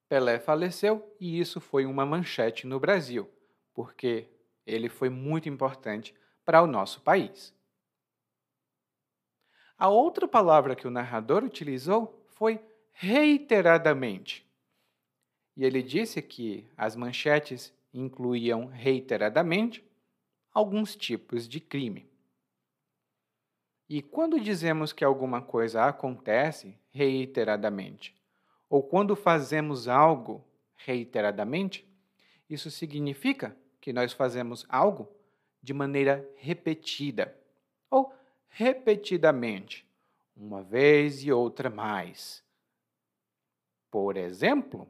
Pelé 0.07 0.39
faleceu 0.39 1.15
e 1.19 1.39
isso 1.39 1.59
foi 1.59 1.85
uma 1.85 2.05
manchete 2.05 2.67
no 2.67 2.79
Brasil, 2.79 3.27
porque 3.73 4.29
ele 4.65 4.89
foi 4.89 5.09
muito 5.09 5.49
importante 5.49 6.13
para 6.45 6.61
o 6.61 6.67
nosso 6.67 7.01
país. 7.01 7.53
A 9.77 9.89
outra 9.89 10.27
palavra 10.27 10.75
que 10.75 10.87
o 10.87 10.91
narrador 10.91 11.43
utilizou 11.43 12.23
foi 12.27 12.63
reiteradamente. 12.93 14.45
E 15.57 15.65
ele 15.65 15.81
disse 15.81 16.21
que 16.21 16.69
as 16.77 16.95
manchetes 16.95 17.73
incluíam 17.93 18.67
reiteradamente 18.67 19.83
alguns 20.53 20.95
tipos 20.95 21.47
de 21.47 21.59
crime. 21.59 22.09
E 23.87 24.01
quando 24.01 24.39
dizemos 24.39 24.93
que 24.93 25.03
alguma 25.03 25.41
coisa 25.41 25.85
acontece 25.85 26.77
reiteradamente, 26.91 28.15
ou 28.69 28.81
quando 28.81 29.15
fazemos 29.15 29.87
algo 29.87 30.43
reiteradamente, 30.75 31.87
isso 32.49 32.71
significa 32.71 33.55
que 33.79 33.93
nós 33.93 34.11
fazemos 34.13 34.65
algo 34.69 35.07
de 35.65 35.73
maneira 35.73 36.29
repetida, 36.37 37.35
ou 37.89 38.13
repetidamente, 38.47 39.85
uma 40.37 40.61
vez 40.61 41.23
e 41.23 41.31
outra 41.31 41.69
mais. 41.69 42.43
Por 43.89 44.15
exemplo, 44.15 44.87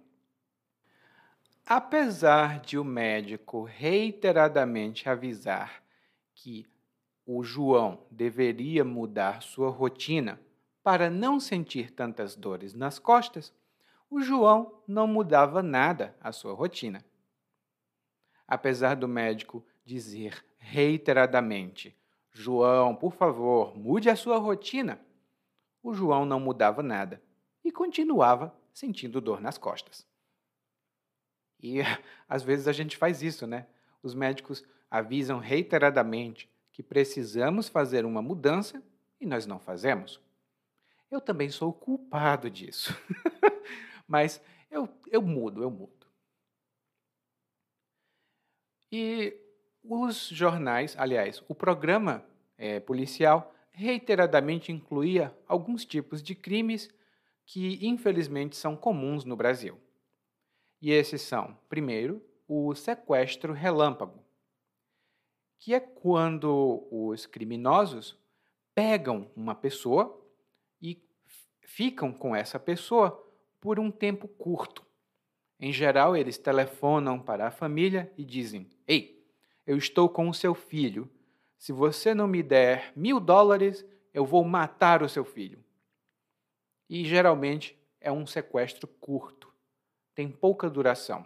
Apesar 1.67 2.59
de 2.59 2.77
o 2.77 2.83
médico 2.83 3.63
reiteradamente 3.63 5.09
avisar 5.09 5.81
que 6.35 6.63
o 7.25 7.43
João 7.43 8.05
deveria 8.11 8.85
mudar 8.85 9.41
sua 9.41 9.71
rotina 9.71 10.39
para 10.83 11.09
não 11.09 11.39
sentir 11.39 11.89
tantas 11.89 12.35
dores 12.35 12.75
nas 12.75 12.99
costas, 12.99 13.51
o 14.11 14.21
João 14.21 14.79
não 14.87 15.07
mudava 15.07 15.63
nada 15.63 16.15
a 16.21 16.31
sua 16.31 16.53
rotina. 16.53 17.03
Apesar 18.47 18.93
do 18.93 19.07
médico 19.07 19.65
dizer 19.83 20.45
reiteradamente: 20.65 21.95
João, 22.31 22.95
por 22.95 23.13
favor, 23.13 23.77
mude 23.77 24.09
a 24.09 24.15
sua 24.15 24.37
rotina, 24.37 24.99
o 25.81 25.93
João 25.93 26.25
não 26.25 26.39
mudava 26.39 26.81
nada 26.81 27.21
e 27.63 27.71
continuava 27.71 28.53
sentindo 28.73 29.21
dor 29.21 29.39
nas 29.39 29.57
costas. 29.57 30.05
E 31.61 31.79
às 32.27 32.43
vezes 32.43 32.67
a 32.67 32.73
gente 32.73 32.97
faz 32.97 33.21
isso, 33.21 33.45
né? 33.45 33.67
Os 34.01 34.13
médicos 34.13 34.63
avisam 34.89 35.39
reiteradamente 35.39 36.49
que 36.71 36.83
precisamos 36.83 37.69
fazer 37.69 38.03
uma 38.05 38.21
mudança 38.21 38.83
e 39.19 39.25
nós 39.25 39.45
não 39.45 39.59
fazemos. 39.59 40.19
Eu 41.09 41.21
também 41.21 41.49
sou 41.49 41.71
culpado 41.71 42.49
disso. 42.49 42.93
Mas 44.07 44.41
eu, 44.69 44.89
eu 45.07 45.21
mudo, 45.21 45.63
eu 45.63 45.71
mudo. 45.71 46.05
E 48.91 49.44
os 49.87 50.27
jornais, 50.29 50.95
aliás, 50.97 51.43
o 51.47 51.55
programa 51.55 52.25
é, 52.57 52.79
policial 52.79 53.53
reiteradamente 53.71 54.71
incluía 54.71 55.35
alguns 55.47 55.85
tipos 55.85 56.23
de 56.23 56.33
crimes 56.33 56.89
que, 57.45 57.85
infelizmente, 57.85 58.55
são 58.55 58.75
comuns 58.75 59.25
no 59.25 59.35
Brasil. 59.35 59.79
E 60.81 60.91
esses 60.91 61.21
são, 61.21 61.57
primeiro, 61.69 62.23
o 62.47 62.73
sequestro 62.73 63.53
relâmpago, 63.53 64.23
que 65.59 65.73
é 65.73 65.79
quando 65.79 66.87
os 66.91 67.25
criminosos 67.25 68.17
pegam 68.73 69.29
uma 69.35 69.55
pessoa 69.55 70.21
e 70.81 71.01
ficam 71.61 72.11
com 72.11 72.35
essa 72.35 72.59
pessoa 72.59 73.21
por 73.59 73.79
um 73.79 73.89
tempo 73.89 74.27
curto. 74.27 74.85
Em 75.59 75.71
geral, 75.71 76.15
eles 76.15 76.37
telefonam 76.37 77.19
para 77.19 77.47
a 77.47 77.51
família 77.51 78.11
e 78.17 78.23
dizem: 78.23 78.69
Ei, 78.87 79.14
eu 79.65 79.77
estou 79.77 80.09
com 80.09 80.29
o 80.29 80.33
seu 80.33 80.53
filho. 80.53 81.09
Se 81.57 81.71
você 81.71 82.13
não 82.13 82.27
me 82.27 82.43
der 82.43 82.91
mil 82.95 83.19
dólares, 83.19 83.85
eu 84.13 84.25
vou 84.25 84.43
matar 84.43 85.01
o 85.01 85.09
seu 85.09 85.25
filho. 85.25 85.63
E 86.89 87.03
geralmente 87.05 87.77
é 87.99 88.11
um 88.11 88.27
sequestro 88.27 88.87
curto 88.87 89.45
tem 90.15 90.31
pouca 90.31 90.69
duração. 90.69 91.25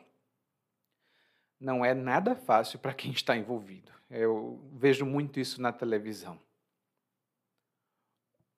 Não 1.60 1.86
é 1.86 1.94
nada 1.94 2.36
fácil 2.36 2.80
para 2.80 2.94
quem 2.94 3.12
está 3.12 3.38
envolvido. 3.38 3.92
Eu 4.10 4.60
vejo 4.74 5.06
muito 5.06 5.40
isso 5.40 5.62
na 5.62 5.72
televisão. 5.72 6.42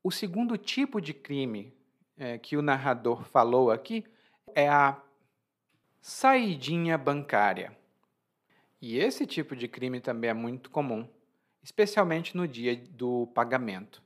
O 0.01 0.09
segundo 0.09 0.57
tipo 0.57 1.01
de 1.01 1.13
crime 1.13 1.75
é, 2.17 2.37
que 2.37 2.55
o 2.55 2.61
narrador 2.61 3.23
falou 3.25 3.69
aqui 3.69 4.05
é 4.55 4.69
a 4.69 4.99
saidinha 5.99 6.97
bancária. 6.97 7.77
E 8.81 8.97
esse 8.97 9.27
tipo 9.27 9.55
de 9.55 9.67
crime 9.67 10.01
também 10.01 10.31
é 10.31 10.33
muito 10.33 10.71
comum, 10.71 11.07
especialmente 11.61 12.35
no 12.35 12.47
dia 12.47 12.75
do 12.75 13.27
pagamento. 13.27 14.01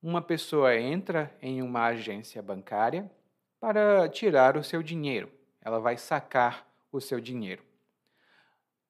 Uma 0.00 0.22
pessoa 0.22 0.78
entra 0.78 1.36
em 1.42 1.60
uma 1.60 1.86
agência 1.86 2.40
bancária 2.40 3.10
para 3.58 4.08
tirar 4.08 4.56
o 4.56 4.62
seu 4.62 4.80
dinheiro. 4.80 5.28
Ela 5.60 5.80
vai 5.80 5.96
sacar 5.98 6.68
o 6.92 7.00
seu 7.00 7.20
dinheiro. 7.20 7.64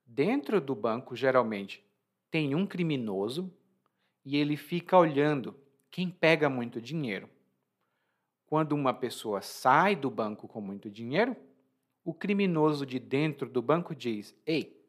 Dentro 0.05 0.61
do 0.61 0.75
banco, 0.75 1.17
geralmente, 1.17 1.83
tem 2.31 2.55
um 2.55 2.67
criminoso 2.67 3.51
e 4.23 4.37
ele 4.37 4.57
fica 4.57 4.99
olhando 4.99 5.57
quem 5.91 6.11
pega 6.11 6.51
muito 6.51 6.79
dinheiro. 6.79 7.31
Quando 8.45 8.73
uma 8.73 8.93
pessoa 8.93 9.41
sai 9.41 9.97
do 9.97 10.11
banco 10.11 10.47
com 10.47 10.61
muito 10.61 10.91
dinheiro, 10.91 11.35
o 12.09 12.15
criminoso 12.15 12.87
de 12.87 12.99
dentro 12.99 13.47
do 13.47 13.61
banco 13.61 13.95
diz: 13.95 14.35
Ei, 14.47 14.83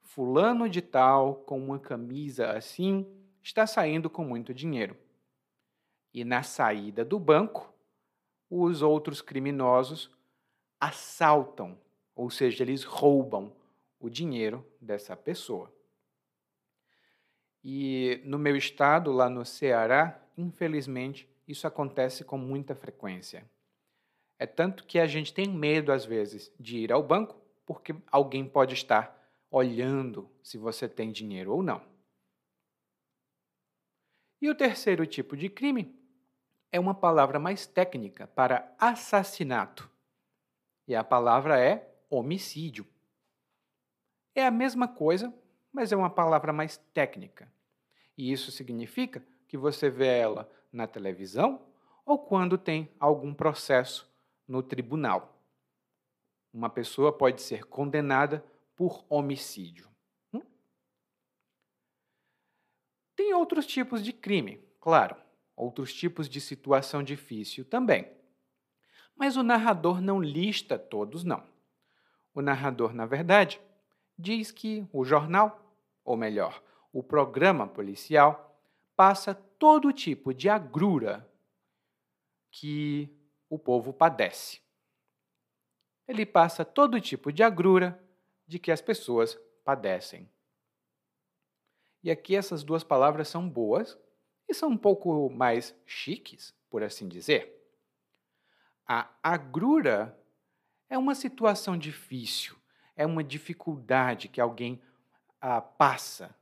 Fulano 0.00 0.66
de 0.66 0.80
Tal, 0.80 1.34
com 1.34 1.62
uma 1.62 1.78
camisa 1.78 2.52
assim, 2.52 3.06
está 3.42 3.66
saindo 3.66 4.08
com 4.08 4.24
muito 4.24 4.54
dinheiro. 4.54 4.96
E 6.10 6.24
na 6.24 6.42
saída 6.42 7.04
do 7.04 7.18
banco, 7.18 7.70
os 8.48 8.80
outros 8.80 9.20
criminosos 9.20 10.10
assaltam, 10.80 11.78
ou 12.16 12.30
seja, 12.30 12.64
eles 12.64 12.82
roubam 12.82 13.52
o 14.00 14.08
dinheiro 14.08 14.66
dessa 14.80 15.14
pessoa. 15.14 15.70
E 17.62 18.22
no 18.24 18.38
meu 18.38 18.56
estado, 18.56 19.12
lá 19.12 19.28
no 19.28 19.44
Ceará, 19.44 20.18
infelizmente, 20.34 21.28
isso 21.46 21.66
acontece 21.66 22.24
com 22.24 22.38
muita 22.38 22.74
frequência. 22.74 23.44
É 24.38 24.46
tanto 24.46 24.84
que 24.84 24.98
a 24.98 25.06
gente 25.06 25.32
tem 25.32 25.48
medo, 25.48 25.92
às 25.92 26.04
vezes, 26.04 26.52
de 26.58 26.78
ir 26.78 26.92
ao 26.92 27.02
banco, 27.02 27.40
porque 27.64 27.94
alguém 28.10 28.46
pode 28.46 28.74
estar 28.74 29.22
olhando 29.50 30.28
se 30.42 30.58
você 30.58 30.88
tem 30.88 31.12
dinheiro 31.12 31.52
ou 31.52 31.62
não. 31.62 31.80
E 34.42 34.50
o 34.50 34.54
terceiro 34.54 35.06
tipo 35.06 35.36
de 35.36 35.48
crime 35.48 35.98
é 36.70 36.78
uma 36.78 36.94
palavra 36.94 37.38
mais 37.38 37.66
técnica 37.66 38.26
para 38.26 38.74
assassinato. 38.78 39.88
E 40.86 40.94
a 40.94 41.04
palavra 41.04 41.58
é 41.58 41.88
homicídio. 42.10 42.86
É 44.34 44.44
a 44.44 44.50
mesma 44.50 44.88
coisa, 44.88 45.32
mas 45.72 45.92
é 45.92 45.96
uma 45.96 46.10
palavra 46.10 46.52
mais 46.52 46.76
técnica. 46.92 47.50
E 48.18 48.30
isso 48.32 48.50
significa 48.50 49.24
que 49.48 49.56
você 49.56 49.88
vê 49.88 50.18
ela 50.18 50.50
na 50.72 50.86
televisão 50.86 51.62
ou 52.04 52.18
quando 52.18 52.58
tem 52.58 52.90
algum 52.98 53.32
processo 53.32 54.12
no 54.46 54.62
tribunal. 54.62 55.40
Uma 56.52 56.70
pessoa 56.70 57.12
pode 57.12 57.42
ser 57.42 57.64
condenada 57.64 58.44
por 58.76 59.04
homicídio. 59.08 59.88
Hum? 60.32 60.42
Tem 63.16 63.34
outros 63.34 63.66
tipos 63.66 64.02
de 64.02 64.12
crime, 64.12 64.60
claro, 64.80 65.16
outros 65.56 65.92
tipos 65.92 66.28
de 66.28 66.40
situação 66.40 67.02
difícil 67.02 67.64
também. 67.64 68.10
Mas 69.16 69.36
o 69.36 69.42
narrador 69.42 70.00
não 70.00 70.20
lista 70.20 70.78
todos, 70.78 71.24
não. 71.24 71.44
O 72.34 72.42
narrador, 72.42 72.92
na 72.92 73.06
verdade, 73.06 73.60
diz 74.18 74.50
que 74.50 74.86
o 74.92 75.04
jornal, 75.04 75.72
ou 76.04 76.16
melhor, 76.16 76.62
o 76.92 77.02
programa 77.02 77.66
policial, 77.66 78.60
passa 78.96 79.34
todo 79.34 79.92
tipo 79.92 80.32
de 80.32 80.48
agrura 80.48 81.28
que 82.50 83.10
o 83.48 83.58
povo 83.58 83.92
padece. 83.92 84.60
Ele 86.06 86.26
passa 86.26 86.64
todo 86.64 87.00
tipo 87.00 87.32
de 87.32 87.42
agrura 87.42 88.02
de 88.46 88.58
que 88.58 88.70
as 88.70 88.80
pessoas 88.80 89.38
padecem. 89.64 90.30
E 92.02 92.10
aqui 92.10 92.36
essas 92.36 92.62
duas 92.62 92.84
palavras 92.84 93.28
são 93.28 93.48
boas 93.48 93.98
e 94.46 94.52
são 94.52 94.70
um 94.70 94.76
pouco 94.76 95.30
mais 95.30 95.74
chiques, 95.86 96.54
por 96.68 96.82
assim 96.82 97.08
dizer. 97.08 97.54
A 98.86 99.08
agrura 99.22 100.18
é 100.90 100.98
uma 100.98 101.14
situação 101.14 101.78
difícil, 101.78 102.56
é 102.94 103.06
uma 103.06 103.24
dificuldade 103.24 104.28
que 104.28 104.40
alguém 104.40 104.82
ah, 105.40 105.62
passa, 105.62 106.34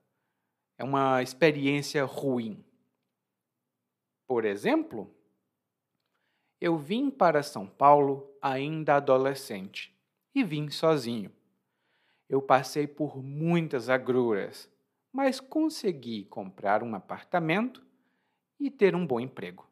é 0.77 0.83
uma 0.83 1.23
experiência 1.23 2.05
ruim. 2.05 2.65
Por 4.27 4.45
exemplo, 4.45 5.15
eu 6.63 6.79
vim 6.79 7.11
para 7.11 7.43
São 7.43 7.67
Paulo 7.67 8.33
ainda 8.41 8.95
adolescente 8.95 9.93
e 10.33 10.45
vim 10.45 10.71
sozinho. 10.71 11.33
Eu 12.29 12.41
passei 12.41 12.87
por 12.87 13.21
muitas 13.21 13.89
agruras, 13.89 14.71
mas 15.13 15.41
consegui 15.41 16.25
comprar 16.27 16.85
um 16.85 16.95
apartamento 16.95 17.85
e 18.61 18.71
ter 18.71 18.95
um 18.95 19.05
bom 19.05 19.19
emprego. 19.19 19.69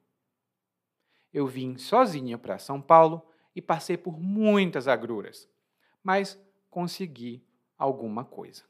Eu 1.32 1.46
vim 1.46 1.78
sozinho 1.78 2.36
para 2.36 2.58
São 2.58 2.82
Paulo 2.82 3.22
e 3.54 3.62
passei 3.62 3.96
por 3.96 4.18
muitas 4.18 4.88
agruras, 4.88 5.48
mas 6.02 6.36
consegui 6.68 7.40
alguma 7.78 8.24
coisa. 8.24 8.64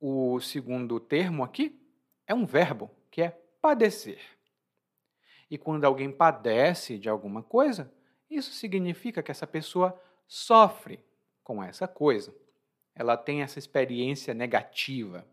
O 0.00 0.40
segundo 0.40 0.98
termo 0.98 1.44
aqui 1.44 1.78
é 2.26 2.34
um 2.34 2.46
verbo, 2.46 2.90
que 3.10 3.20
é 3.20 3.28
padecer. 3.60 4.33
E 5.54 5.56
quando 5.56 5.84
alguém 5.84 6.10
padece 6.10 6.98
de 6.98 7.08
alguma 7.08 7.40
coisa, 7.40 7.88
isso 8.28 8.50
significa 8.50 9.22
que 9.22 9.30
essa 9.30 9.46
pessoa 9.46 9.96
sofre 10.26 10.98
com 11.44 11.62
essa 11.62 11.86
coisa. 11.86 12.34
Ela 12.92 13.16
tem 13.16 13.40
essa 13.40 13.60
experiência 13.60 14.34
negativa. 14.34 15.24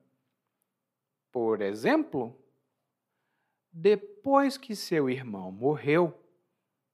Por 1.31 1.59
exemplo, 1.59 2.39
depois 3.73 4.59
que 4.59 4.75
seu 4.75 5.09
irmão 5.09 5.51
morreu, 5.51 6.13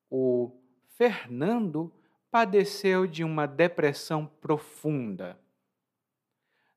o 0.10 0.58
Fernando 0.96 1.94
padeceu 2.32 3.06
de 3.06 3.26
uma 3.26 3.46
depressão 3.46 4.26
profunda. 4.26 5.38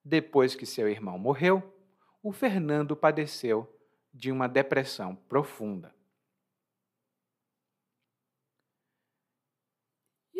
Depois 0.04 0.56
que 0.56 0.66
seu 0.66 0.88
irmão 0.88 1.16
morreu, 1.16 1.62
o 2.20 2.32
Fernando 2.32 2.96
padeceu 2.96 3.72
de 4.12 4.32
uma 4.32 4.48
depressão 4.48 5.14
profunda. 5.14 5.94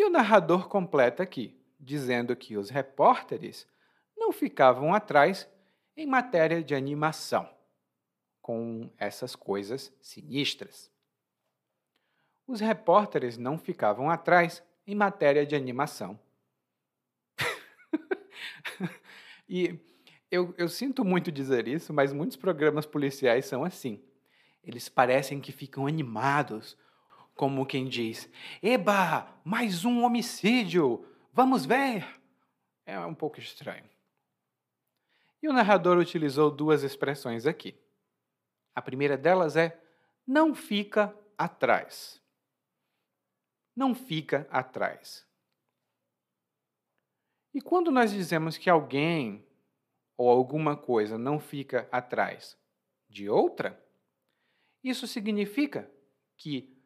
E 0.01 0.05
o 0.05 0.09
narrador 0.09 0.67
completa 0.67 1.23
aqui, 1.23 1.55
dizendo 1.79 2.35
que 2.35 2.57
os 2.57 2.71
repórteres 2.71 3.69
não 4.17 4.33
ficavam 4.33 4.95
atrás 4.95 5.47
em 5.95 6.07
matéria 6.07 6.65
de 6.65 6.75
animação, 6.75 7.47
com 8.41 8.91
essas 8.97 9.37
coisas 9.37 9.93
sinistras. 10.01 10.91
Os 12.47 12.61
repórteres 12.61 13.37
não 13.37 13.59
ficavam 13.59 14.09
atrás 14.09 14.63
em 14.87 14.95
matéria 14.95 15.45
de 15.45 15.55
animação. 15.55 16.19
e 19.47 19.79
eu, 20.31 20.55
eu 20.57 20.71
sinto 20.71 21.05
muito 21.05 21.31
dizer 21.31 21.69
isso, 21.69 21.93
mas 21.93 22.11
muitos 22.11 22.39
programas 22.39 22.87
policiais 22.87 23.45
são 23.45 23.65
assim. 23.65 24.03
Eles 24.65 24.89
parecem 24.89 25.43
que 25.43 25.53
ficam 25.53 25.87
animados, 25.87 26.75
como 27.41 27.65
quem 27.65 27.89
diz: 27.89 28.31
Eba, 28.63 29.41
mais 29.43 29.87
um 29.87 30.05
homicídio! 30.05 31.07
Vamos 31.33 31.65
ver! 31.65 32.07
É 32.85 33.01
um 33.01 33.15
pouco 33.15 33.41
estranho. 33.41 33.89
E 35.43 35.49
o 35.49 35.53
narrador 35.55 35.97
utilizou 35.97 36.51
duas 36.51 36.83
expressões 36.83 37.47
aqui. 37.47 37.81
A 38.75 38.83
primeira 38.83 39.17
delas 39.17 39.57
é: 39.57 39.83
não 40.27 40.55
fica 40.55 41.17
atrás. 41.39 42.23
Não 43.75 43.95
fica 43.95 44.47
atrás. 44.51 45.27
E 47.55 47.63
quando 47.63 47.91
nós 47.91 48.13
dizemos 48.13 48.59
que 48.59 48.69
alguém 48.69 49.49
ou 50.15 50.29
alguma 50.29 50.77
coisa 50.77 51.17
não 51.17 51.41
fica 51.41 51.89
atrás 51.91 52.55
de 53.09 53.31
outra, 53.31 53.83
isso 54.85 55.07
significa 55.07 55.91
que 56.37 56.79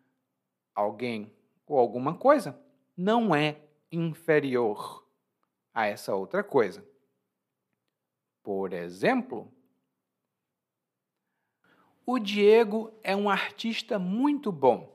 alguém 0.74 1.32
ou 1.66 1.78
alguma 1.78 2.16
coisa 2.16 2.58
não 2.96 3.34
é 3.34 3.60
inferior 3.90 5.06
a 5.72 5.86
essa 5.86 6.14
outra 6.14 6.42
coisa. 6.42 6.86
Por 8.42 8.72
exemplo, 8.72 9.52
o 12.06 12.18
Diego 12.18 12.92
é 13.02 13.16
um 13.16 13.30
artista 13.30 13.98
muito 13.98 14.52
bom. 14.52 14.94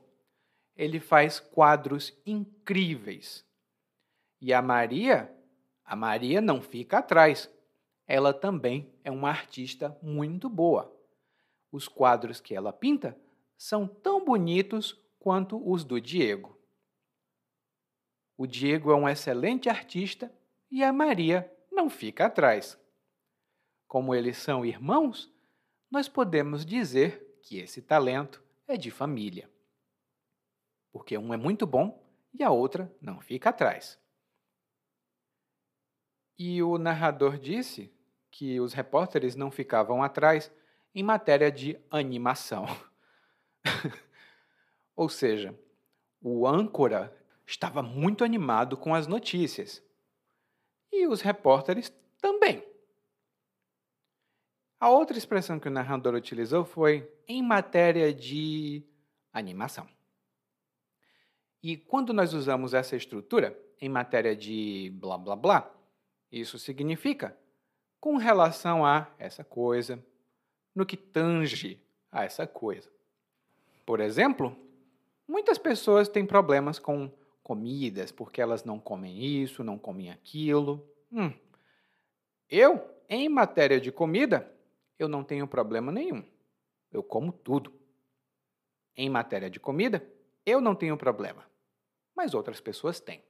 Ele 0.76 1.00
faz 1.00 1.40
quadros 1.40 2.16
incríveis. 2.24 3.44
E 4.40 4.52
a 4.52 4.62
Maria, 4.62 5.34
a 5.84 5.96
Maria 5.96 6.40
não 6.40 6.62
fica 6.62 6.98
atrás 6.98 7.50
ela 8.10 8.34
também 8.34 8.92
é 9.04 9.10
uma 9.10 9.28
artista 9.28 9.96
muito 10.02 10.48
boa. 10.48 10.92
Os 11.70 11.86
quadros 11.86 12.40
que 12.40 12.52
ela 12.52 12.72
pinta 12.72 13.16
são 13.56 13.86
tão 13.86 14.24
bonitos 14.24 15.00
quanto 15.20 15.62
os 15.70 15.84
do 15.84 16.00
Diego. 16.00 16.58
O 18.36 18.46
Diego 18.46 18.90
é 18.90 18.96
um 18.96 19.08
excelente 19.08 19.68
artista 19.68 20.34
e 20.70 20.82
a 20.82 20.92
Maria 20.92 21.54
não 21.70 21.90
fica 21.90 22.26
atrás. 22.26 22.80
Como 23.86 24.14
eles 24.14 24.38
são 24.38 24.64
irmãos, 24.64 25.30
nós 25.90 26.08
podemos 26.08 26.64
dizer 26.64 27.38
que 27.42 27.58
esse 27.58 27.82
talento 27.82 28.42
é 28.66 28.76
de 28.76 28.90
família. 28.90 29.48
Porque 30.90 31.18
um 31.18 31.34
é 31.34 31.36
muito 31.36 31.66
bom 31.66 32.02
e 32.32 32.42
a 32.42 32.50
outra 32.50 32.90
não 33.00 33.20
fica 33.20 33.50
atrás. 33.50 34.00
E 36.38 36.62
o 36.62 36.78
narrador 36.78 37.36
disse 37.36 37.92
que 38.30 38.58
os 38.58 38.72
repórteres 38.72 39.36
não 39.36 39.50
ficavam 39.50 40.02
atrás 40.02 40.50
em 40.94 41.02
matéria 41.02 41.52
de 41.52 41.78
animação. 41.90 42.64
Ou 45.00 45.08
seja, 45.08 45.58
o 46.20 46.46
âncora 46.46 47.10
estava 47.46 47.82
muito 47.82 48.22
animado 48.22 48.76
com 48.76 48.94
as 48.94 49.06
notícias. 49.06 49.82
E 50.92 51.06
os 51.06 51.22
repórteres 51.22 51.90
também. 52.20 52.62
A 54.78 54.90
outra 54.90 55.16
expressão 55.16 55.58
que 55.58 55.68
o 55.68 55.70
narrador 55.70 56.14
utilizou 56.14 56.66
foi 56.66 57.10
em 57.26 57.42
matéria 57.42 58.12
de 58.12 58.84
animação. 59.32 59.88
E 61.62 61.78
quando 61.78 62.12
nós 62.12 62.34
usamos 62.34 62.74
essa 62.74 62.94
estrutura, 62.94 63.58
em 63.80 63.88
matéria 63.88 64.36
de 64.36 64.92
blá 64.96 65.16
blá 65.16 65.34
blá, 65.34 65.74
isso 66.30 66.58
significa 66.58 67.34
com 67.98 68.18
relação 68.18 68.84
a 68.84 69.10
essa 69.18 69.42
coisa, 69.42 69.98
no 70.74 70.84
que 70.84 70.98
tange 70.98 71.82
a 72.12 72.22
essa 72.22 72.46
coisa. 72.46 72.92
Por 73.86 73.98
exemplo, 73.98 74.54
muitas 75.30 75.58
pessoas 75.58 76.08
têm 76.08 76.26
problemas 76.26 76.78
com 76.78 77.10
comidas 77.42 78.10
porque 78.10 78.40
elas 78.40 78.64
não 78.64 78.78
comem 78.78 79.42
isso, 79.42 79.62
não 79.62 79.78
comem 79.78 80.10
aquilo. 80.10 80.86
Hum. 81.12 81.32
Eu, 82.48 82.84
em 83.08 83.28
matéria 83.28 83.80
de 83.80 83.92
comida, 83.92 84.52
eu 84.98 85.08
não 85.08 85.22
tenho 85.22 85.46
problema 85.46 85.92
nenhum. 85.92 86.24
Eu 86.92 87.02
como 87.02 87.32
tudo. 87.32 87.72
Em 88.96 89.08
matéria 89.08 89.48
de 89.48 89.60
comida, 89.60 90.04
eu 90.44 90.60
não 90.60 90.74
tenho 90.74 90.96
problema. 90.96 91.48
Mas 92.14 92.34
outras 92.34 92.60
pessoas 92.60 93.00
têm. 93.00 93.22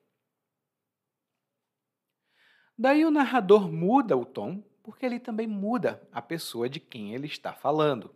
Daí 2.77 3.05
o 3.05 3.11
narrador 3.11 3.71
muda 3.71 4.17
o 4.17 4.25
tom, 4.25 4.63
porque 4.83 5.05
ele 5.05 5.21
também 5.21 5.47
muda 5.47 6.03
a 6.11 6.23
pessoa 6.23 6.67
de 6.67 6.81
quem 6.81 7.15
ele 7.15 7.27
está 7.27 7.53
falando. 7.53 8.15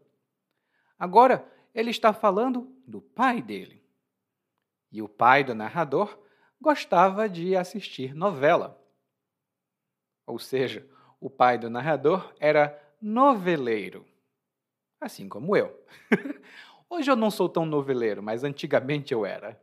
Agora, 0.99 1.47
ele 1.75 1.91
está 1.91 2.13
falando 2.13 2.73
do 2.87 3.01
pai 3.01 3.43
dele. 3.43 3.83
E 4.93 5.03
o 5.03 5.09
pai 5.09 5.43
do 5.43 5.55
narrador 5.55 6.17
gostava 6.61 7.29
de 7.29 7.57
assistir 7.57 8.15
novela. 8.15 8.81
Ou 10.25 10.39
seja, 10.39 10.89
o 11.21 11.29
pai 11.29 11.59
do 11.59 11.69
narrador 11.69 12.33
era 12.39 12.81
noveleiro, 13.01 14.07
assim 15.01 15.29
como 15.29 15.57
eu. 15.57 15.85
Hoje 16.89 17.11
eu 17.11 17.17
não 17.17 17.31
sou 17.31 17.49
tão 17.49 17.67
noveleiro, 17.67 18.23
mas 18.23 18.45
antigamente 18.45 19.13
eu 19.13 19.27
era. 19.27 19.61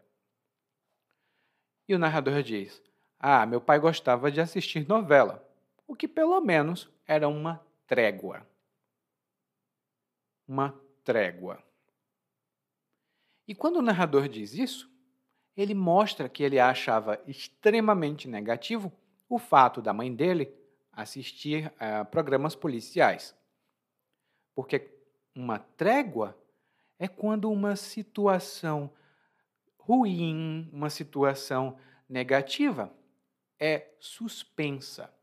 E 1.87 1.95
o 1.95 1.99
narrador 1.99 2.43
diz: 2.43 2.81
Ah, 3.17 3.45
meu 3.45 3.61
pai 3.61 3.79
gostava 3.79 4.29
de 4.29 4.41
assistir 4.41 4.87
novela, 4.87 5.47
o 5.87 5.95
que 5.95 6.07
pelo 6.07 6.39
menos 6.41 6.89
era 7.07 7.27
uma 7.27 7.65
trégua. 7.87 8.45
Uma 10.47 10.77
trégua. 11.03 11.63
E 13.47 13.55
quando 13.55 13.77
o 13.77 13.81
narrador 13.81 14.27
diz 14.27 14.53
isso, 14.53 14.89
ele 15.55 15.73
mostra 15.73 16.29
que 16.29 16.43
ele 16.43 16.59
achava 16.59 17.21
extremamente 17.27 18.27
negativo 18.27 18.91
o 19.27 19.37
fato 19.37 19.81
da 19.81 19.93
mãe 19.93 20.13
dele 20.13 20.53
assistir 20.91 21.71
a 21.79 22.05
programas 22.05 22.55
policiais. 22.55 23.35
Porque 24.53 24.89
uma 25.35 25.59
trégua 25.59 26.37
é 26.99 27.07
quando 27.07 27.51
uma 27.51 27.75
situação 27.75 28.91
ruim, 29.77 30.69
uma 30.71 30.89
situação 30.89 31.77
negativa, 32.07 32.93
é 33.59 33.87
suspensa. 33.99 35.13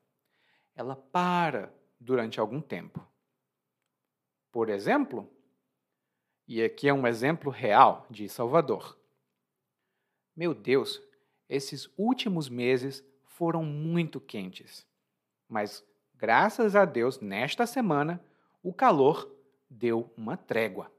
Ela 0.75 0.97
para 0.97 1.73
durante 2.01 2.41
algum 2.41 2.61
tempo. 2.61 3.07
Por 4.51 4.69
exemplo, 4.69 5.31
e 6.49 6.63
aqui 6.65 6.89
é 6.89 6.95
um 6.95 7.07
exemplo 7.07 7.51
real 7.51 8.07
de 8.09 8.27
Salvador. 8.27 8.99
Meu 10.35 10.55
Deus, 10.55 11.01
esses 11.47 11.91
últimos 11.99 12.49
meses 12.49 13.05
foram 13.23 13.63
muito 13.63 14.19
quentes. 14.19 14.87
Mas, 15.47 15.85
graças 16.15 16.75
a 16.75 16.87
Deus, 16.87 17.21
nesta 17.21 17.67
semana, 17.67 18.25
o 18.63 18.73
calor 18.73 19.31
deu 19.69 20.11
uma 20.17 20.39
trégua. 20.39 20.91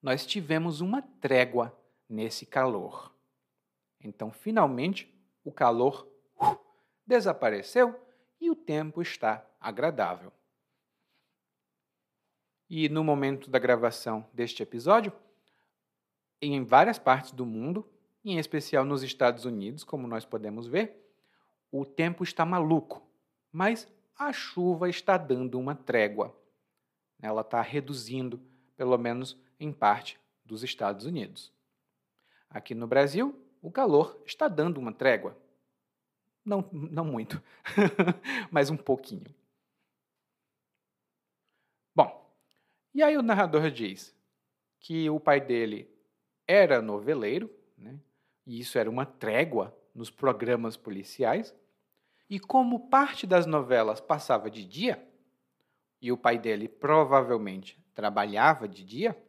Nós 0.00 0.24
tivemos 0.24 0.80
uma 0.80 1.02
trégua 1.02 1.76
nesse 2.08 2.46
calor. 2.46 3.12
Então, 4.00 4.30
finalmente, 4.30 5.12
o 5.42 5.50
calor 5.50 6.08
uh, 6.40 6.56
desapareceu 7.04 8.00
e 8.40 8.48
o 8.48 8.54
tempo 8.54 9.02
está 9.02 9.44
agradável. 9.60 10.32
E 12.68 12.88
no 12.88 13.02
momento 13.02 13.50
da 13.50 13.58
gravação 13.58 14.26
deste 14.32 14.62
episódio, 14.62 15.12
em 16.40 16.62
várias 16.64 16.98
partes 16.98 17.32
do 17.32 17.46
mundo, 17.46 17.88
em 18.24 18.38
especial 18.38 18.84
nos 18.84 19.02
Estados 19.02 19.44
Unidos, 19.44 19.84
como 19.84 20.06
nós 20.06 20.24
podemos 20.24 20.66
ver, 20.66 20.96
o 21.72 21.84
tempo 21.84 22.22
está 22.22 22.44
maluco, 22.44 23.02
mas 23.50 23.88
a 24.16 24.32
chuva 24.32 24.88
está 24.88 25.16
dando 25.16 25.58
uma 25.58 25.74
trégua. 25.74 26.36
Ela 27.20 27.40
está 27.40 27.60
reduzindo, 27.60 28.40
pelo 28.76 28.96
menos 28.98 29.36
em 29.58 29.72
parte 29.72 30.20
dos 30.44 30.62
Estados 30.62 31.04
Unidos. 31.04 31.52
Aqui 32.50 32.74
no 32.74 32.86
Brasil, 32.86 33.34
o 33.60 33.70
calor 33.70 34.20
está 34.24 34.48
dando 34.48 34.78
uma 34.78 34.92
trégua. 34.92 35.36
Não, 36.44 36.66
não 36.72 37.04
muito, 37.04 37.42
mas 38.50 38.70
um 38.70 38.76
pouquinho. 38.76 39.34
Bom, 41.94 42.32
e 42.94 43.02
aí 43.02 43.16
o 43.16 43.22
narrador 43.22 43.70
diz 43.70 44.14
que 44.80 45.08
o 45.10 45.20
pai 45.20 45.40
dele 45.40 45.90
era 46.46 46.80
noveleiro, 46.80 47.50
né? 47.76 47.98
e 48.46 48.58
isso 48.60 48.78
era 48.78 48.88
uma 48.88 49.04
trégua 49.04 49.76
nos 49.94 50.10
programas 50.10 50.76
policiais, 50.76 51.54
e 52.30 52.38
como 52.38 52.88
parte 52.88 53.26
das 53.26 53.46
novelas 53.46 54.00
passava 54.00 54.50
de 54.50 54.64
dia, 54.64 55.06
e 56.00 56.12
o 56.12 56.16
pai 56.16 56.38
dele 56.38 56.68
provavelmente 56.68 57.82
trabalhava 57.94 58.68
de 58.68 58.84
dia, 58.84 59.20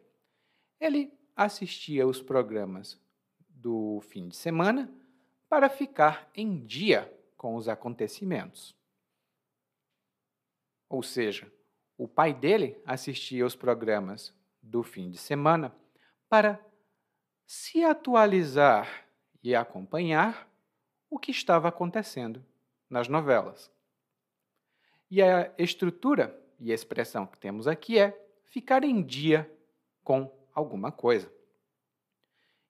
ele 0.78 1.12
assistia 1.34 2.06
os 2.06 2.22
programas 2.22 3.00
do 3.48 4.00
fim 4.02 4.28
de 4.28 4.36
semana 4.36 4.92
para 5.48 5.68
ficar 5.68 6.30
em 6.34 6.64
dia 6.64 7.12
com 7.36 7.56
os 7.56 7.68
acontecimentos. 7.68 8.76
Ou 10.88 11.02
seja, 11.02 11.50
o 12.00 12.08
pai 12.08 12.32
dele 12.32 12.80
assistia 12.86 13.44
os 13.44 13.54
programas 13.54 14.34
do 14.62 14.82
fim 14.82 15.10
de 15.10 15.18
semana 15.18 15.76
para 16.30 16.58
se 17.46 17.84
atualizar 17.84 19.06
e 19.42 19.54
acompanhar 19.54 20.50
o 21.10 21.18
que 21.18 21.30
estava 21.30 21.68
acontecendo 21.68 22.42
nas 22.88 23.06
novelas. 23.06 23.70
E 25.10 25.20
a 25.20 25.52
estrutura 25.58 26.34
e 26.58 26.72
a 26.72 26.74
expressão 26.74 27.26
que 27.26 27.36
temos 27.36 27.68
aqui 27.68 27.98
é 27.98 28.18
ficar 28.46 28.82
em 28.82 29.02
dia 29.02 29.50
com 30.02 30.32
alguma 30.54 30.90
coisa. 30.90 31.30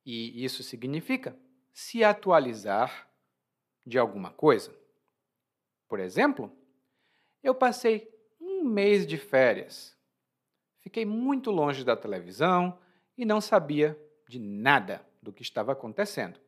E 0.04 0.44
isso 0.44 0.64
significa 0.64 1.38
se 1.72 2.02
atualizar 2.02 3.08
de 3.86 3.96
alguma 3.96 4.32
coisa. 4.32 4.76
Por 5.86 6.00
exemplo, 6.00 6.50
eu 7.44 7.54
passei 7.54 8.10
um 8.60 8.64
mês 8.64 9.06
de 9.06 9.16
férias. 9.16 9.96
Fiquei 10.80 11.06
muito 11.06 11.50
longe 11.50 11.84
da 11.84 11.96
televisão 11.96 12.78
e 13.16 13.24
não 13.24 13.40
sabia 13.40 13.98
de 14.28 14.38
nada 14.38 15.04
do 15.22 15.32
que 15.32 15.42
estava 15.42 15.72
acontecendo. 15.72 16.38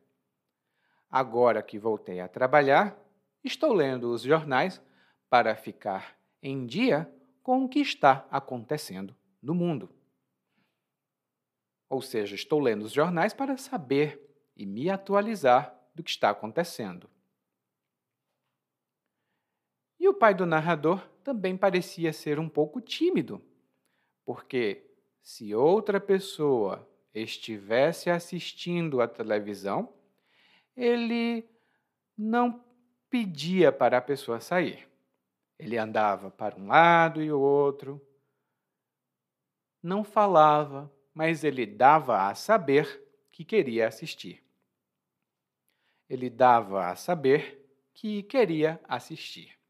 Agora 1.09 1.61
que 1.61 1.77
voltei 1.77 2.19
a 2.19 2.27
trabalhar, 2.27 2.97
estou 3.43 3.73
lendo 3.73 4.11
os 4.11 4.21
jornais 4.21 4.81
para 5.29 5.55
ficar 5.55 6.17
em 6.41 6.65
dia 6.65 7.11
com 7.41 7.65
o 7.65 7.69
que 7.69 7.79
está 7.79 8.25
acontecendo 8.31 9.15
no 9.41 9.53
mundo. 9.53 9.89
Ou 11.89 12.01
seja, 12.01 12.35
estou 12.35 12.59
lendo 12.59 12.83
os 12.83 12.91
jornais 12.91 13.33
para 13.33 13.57
saber 13.57 14.19
e 14.55 14.65
me 14.65 14.89
atualizar 14.89 15.75
do 15.93 16.03
que 16.03 16.09
está 16.09 16.29
acontecendo. 16.29 17.09
E 20.03 20.07
o 20.09 20.13
pai 20.13 20.33
do 20.33 20.45
narrador 20.45 20.99
também 21.23 21.55
parecia 21.55 22.11
ser 22.11 22.37
um 22.37 22.49
pouco 22.49 22.81
tímido, 22.81 23.41
porque 24.25 24.85
se 25.21 25.55
outra 25.55 25.97
pessoa 25.97 26.85
estivesse 27.13 28.09
assistindo 28.09 28.99
à 28.99 29.07
televisão, 29.07 29.93
ele 30.75 31.49
não 32.17 32.61
pedia 33.09 33.71
para 33.71 33.97
a 33.97 34.01
pessoa 34.01 34.41
sair. 34.41 34.89
Ele 35.57 35.77
andava 35.77 36.29
para 36.29 36.59
um 36.59 36.67
lado 36.67 37.23
e 37.23 37.31
o 37.31 37.39
outro, 37.39 38.05
não 39.81 40.03
falava, 40.03 40.91
mas 41.13 41.45
ele 41.45 41.65
dava 41.65 42.27
a 42.27 42.35
saber 42.35 43.01
que 43.31 43.45
queria 43.45 43.87
assistir. 43.87 44.43
Ele 46.09 46.29
dava 46.29 46.87
a 46.87 46.95
saber 46.97 47.65
que 47.93 48.21
queria 48.23 48.81
assistir. 48.83 49.62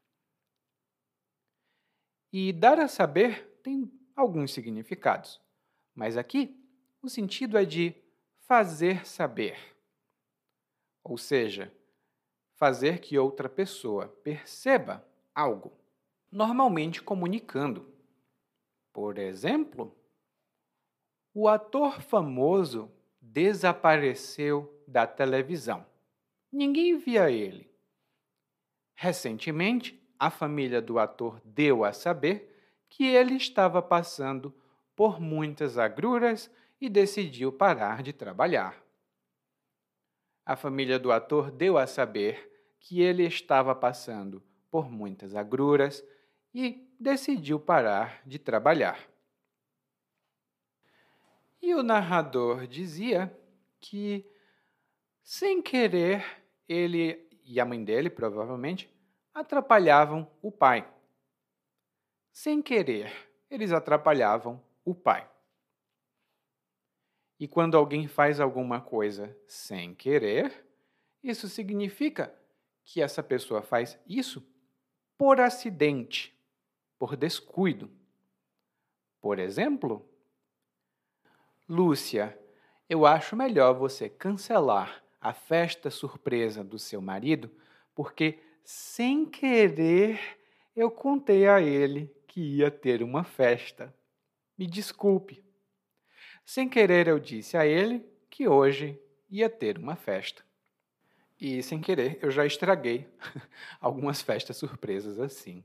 E 2.34 2.52
dar 2.52 2.80
a 2.80 2.88
saber 2.88 3.60
tem 3.62 3.88
alguns 4.14 4.52
significados, 4.52 5.40
mas 5.94 6.16
aqui 6.16 6.60
o 7.00 7.08
sentido 7.08 7.56
é 7.56 7.64
de 7.64 7.94
fazer 8.46 9.06
saber 9.06 9.56
ou 11.04 11.18
seja, 11.18 11.70
fazer 12.54 12.98
que 12.98 13.18
outra 13.18 13.48
pessoa 13.48 14.08
perceba 14.08 15.06
algo, 15.34 15.78
normalmente 16.32 17.02
comunicando. 17.02 17.92
Por 18.90 19.18
exemplo, 19.18 19.94
o 21.34 21.46
ator 21.46 22.00
famoso 22.00 22.90
desapareceu 23.20 24.82
da 24.88 25.06
televisão. 25.06 25.86
Ninguém 26.50 26.96
via 26.96 27.30
ele. 27.30 27.70
Recentemente, 28.94 30.00
a 30.24 30.30
família 30.30 30.80
do 30.80 30.98
ator 30.98 31.38
deu 31.44 31.84
a 31.84 31.92
saber 31.92 32.50
que 32.88 33.04
ele 33.04 33.34
estava 33.34 33.82
passando 33.82 34.54
por 34.96 35.20
muitas 35.20 35.76
agruras 35.76 36.50
e 36.80 36.88
decidiu 36.88 37.52
parar 37.52 38.02
de 38.02 38.10
trabalhar. 38.10 38.82
A 40.46 40.56
família 40.56 40.98
do 40.98 41.12
ator 41.12 41.50
deu 41.50 41.76
a 41.76 41.86
saber 41.86 42.74
que 42.80 43.02
ele 43.02 43.22
estava 43.22 43.74
passando 43.74 44.42
por 44.70 44.90
muitas 44.90 45.34
agruras 45.34 46.02
e 46.54 46.90
decidiu 46.98 47.60
parar 47.60 48.22
de 48.24 48.38
trabalhar. 48.38 48.98
E 51.60 51.74
o 51.74 51.82
narrador 51.82 52.66
dizia 52.66 53.30
que, 53.78 54.26
sem 55.22 55.60
querer, 55.60 56.24
ele 56.66 57.28
e 57.44 57.60
a 57.60 57.64
mãe 57.66 57.84
dele, 57.84 58.08
provavelmente, 58.08 58.93
atrapalhavam 59.34 60.30
o 60.40 60.52
pai. 60.52 60.88
Sem 62.32 62.62
querer, 62.62 63.12
eles 63.50 63.72
atrapalhavam 63.72 64.62
o 64.84 64.94
pai. 64.94 65.28
E 67.38 67.48
quando 67.48 67.76
alguém 67.76 68.06
faz 68.06 68.38
alguma 68.38 68.80
coisa 68.80 69.36
sem 69.48 69.94
querer, 69.94 70.64
isso 71.22 71.48
significa 71.48 72.34
que 72.84 73.02
essa 73.02 73.22
pessoa 73.22 73.60
faz 73.60 73.98
isso 74.06 74.46
por 75.18 75.40
acidente, 75.40 76.34
por 76.98 77.16
descuido. 77.16 77.90
Por 79.20 79.38
exemplo, 79.38 80.08
Lúcia, 81.68 82.38
eu 82.88 83.06
acho 83.06 83.34
melhor 83.34 83.74
você 83.74 84.08
cancelar 84.08 85.02
a 85.20 85.32
festa 85.32 85.90
surpresa 85.90 86.62
do 86.62 86.78
seu 86.78 87.00
marido, 87.00 87.50
porque 87.94 88.38
sem 88.64 89.26
querer 89.26 90.18
eu 90.74 90.90
contei 90.90 91.46
a 91.46 91.60
ele 91.60 92.12
que 92.26 92.40
ia 92.40 92.70
ter 92.70 93.02
uma 93.02 93.22
festa. 93.22 93.94
Me 94.58 94.66
desculpe. 94.66 95.44
Sem 96.44 96.68
querer 96.68 97.06
eu 97.06 97.18
disse 97.18 97.56
a 97.56 97.66
ele 97.66 98.04
que 98.28 98.48
hoje 98.48 99.00
ia 99.30 99.48
ter 99.48 99.78
uma 99.78 99.94
festa. 99.94 100.42
E 101.40 101.62
sem 101.62 101.80
querer 101.80 102.18
eu 102.22 102.30
já 102.30 102.44
estraguei 102.44 103.08
algumas 103.80 104.20
festas 104.20 104.56
surpresas 104.56 105.20
assim. 105.20 105.62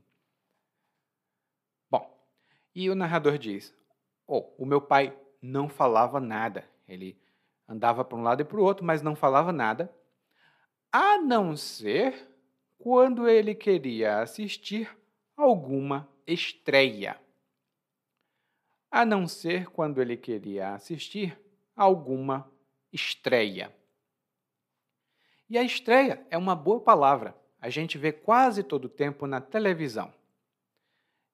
Bom, 1.90 2.08
e 2.74 2.88
o 2.90 2.94
narrador 2.94 3.38
diz: 3.38 3.74
Oh, 4.26 4.52
o 4.58 4.66
meu 4.66 4.80
pai 4.80 5.16
não 5.40 5.68
falava 5.68 6.20
nada. 6.20 6.68
Ele 6.86 7.18
andava 7.68 8.04
para 8.04 8.18
um 8.18 8.22
lado 8.22 8.42
e 8.42 8.44
para 8.44 8.58
o 8.58 8.64
outro, 8.64 8.84
mas 8.84 9.00
não 9.00 9.14
falava 9.14 9.52
nada, 9.52 9.92
a 10.92 11.18
não 11.18 11.56
ser 11.56 12.29
quando 12.80 13.28
ele 13.28 13.54
queria 13.54 14.20
assistir 14.20 14.90
alguma 15.36 16.08
estreia. 16.26 17.20
A 18.90 19.04
não 19.04 19.28
ser 19.28 19.68
quando 19.68 20.00
ele 20.00 20.16
queria 20.16 20.72
assistir 20.74 21.38
alguma 21.76 22.50
estreia. 22.90 23.70
E 25.48 25.58
a 25.58 25.62
estreia 25.62 26.26
é 26.30 26.38
uma 26.38 26.56
boa 26.56 26.80
palavra. 26.80 27.36
A 27.60 27.68
gente 27.68 27.98
vê 27.98 28.12
quase 28.12 28.62
todo 28.62 28.86
o 28.86 28.88
tempo 28.88 29.26
na 29.26 29.42
televisão. 29.42 30.12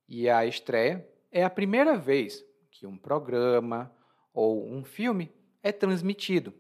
E 0.09 0.29
a 0.29 0.45
estreia 0.45 1.09
é 1.31 1.45
a 1.45 1.51
primeira 1.51 1.97
vez 1.97 2.45
que 2.73 2.89
um 2.89 2.99
programa 2.99 3.95
ou 4.35 4.69
um 4.69 4.85
filme 4.85 5.33
é 5.63 5.71
transmitido. 5.71 6.53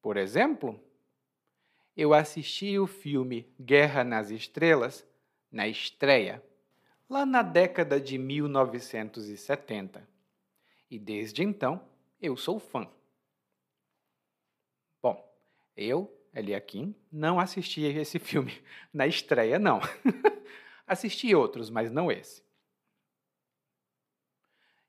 Por 0.00 0.16
exemplo, 0.16 0.82
eu 1.96 2.14
assisti 2.14 2.78
o 2.78 2.86
filme 2.86 3.52
Guerra 3.60 4.02
nas 4.02 4.30
Estrelas 4.30 5.06
na 5.50 5.68
estreia, 5.68 6.42
lá 7.08 7.26
na 7.26 7.42
década 7.42 8.00
de 8.00 8.16
1970. 8.16 10.08
E 10.90 10.98
desde 10.98 11.42
então 11.42 11.86
eu 12.20 12.36
sou 12.36 12.58
fã. 12.58 12.88
Bom, 15.02 15.22
eu, 15.76 16.10
Eliakim, 16.34 16.94
não 17.10 17.38
assisti 17.38 17.82
esse 17.82 18.18
filme 18.18 18.62
na 18.92 19.06
estreia, 19.06 19.58
não. 19.58 19.80
assisti 20.86 21.34
outros, 21.34 21.68
mas 21.68 21.92
não 21.92 22.10
esse. 22.10 22.42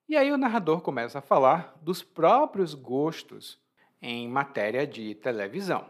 E 0.08 0.16
aí 0.16 0.32
o 0.32 0.38
narrador 0.38 0.82
começa 0.82 1.20
a 1.20 1.22
falar 1.22 1.78
dos 1.82 2.04
próprios 2.04 2.74
gostos 2.74 3.60
em 4.02 4.28
matéria 4.28 4.86
de 4.86 5.16
televisão. 5.16 5.90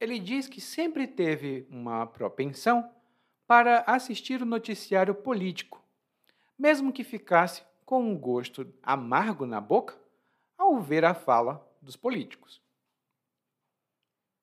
Ele 0.00 0.18
diz 0.18 0.46
que 0.46 0.60
sempre 0.60 1.06
teve 1.06 1.66
uma 1.70 2.06
propensão 2.06 2.90
para 3.46 3.80
assistir 3.80 4.42
o 4.42 4.46
noticiário 4.46 5.14
político, 5.14 5.82
mesmo 6.58 6.92
que 6.92 7.02
ficasse 7.02 7.62
com 7.84 8.02
um 8.02 8.18
gosto 8.18 8.72
amargo 8.82 9.46
na 9.46 9.60
boca 9.60 9.98
ao 10.56 10.80
ver 10.80 11.04
a 11.04 11.14
fala 11.14 11.66
dos 11.80 11.96
políticos. 11.96 12.60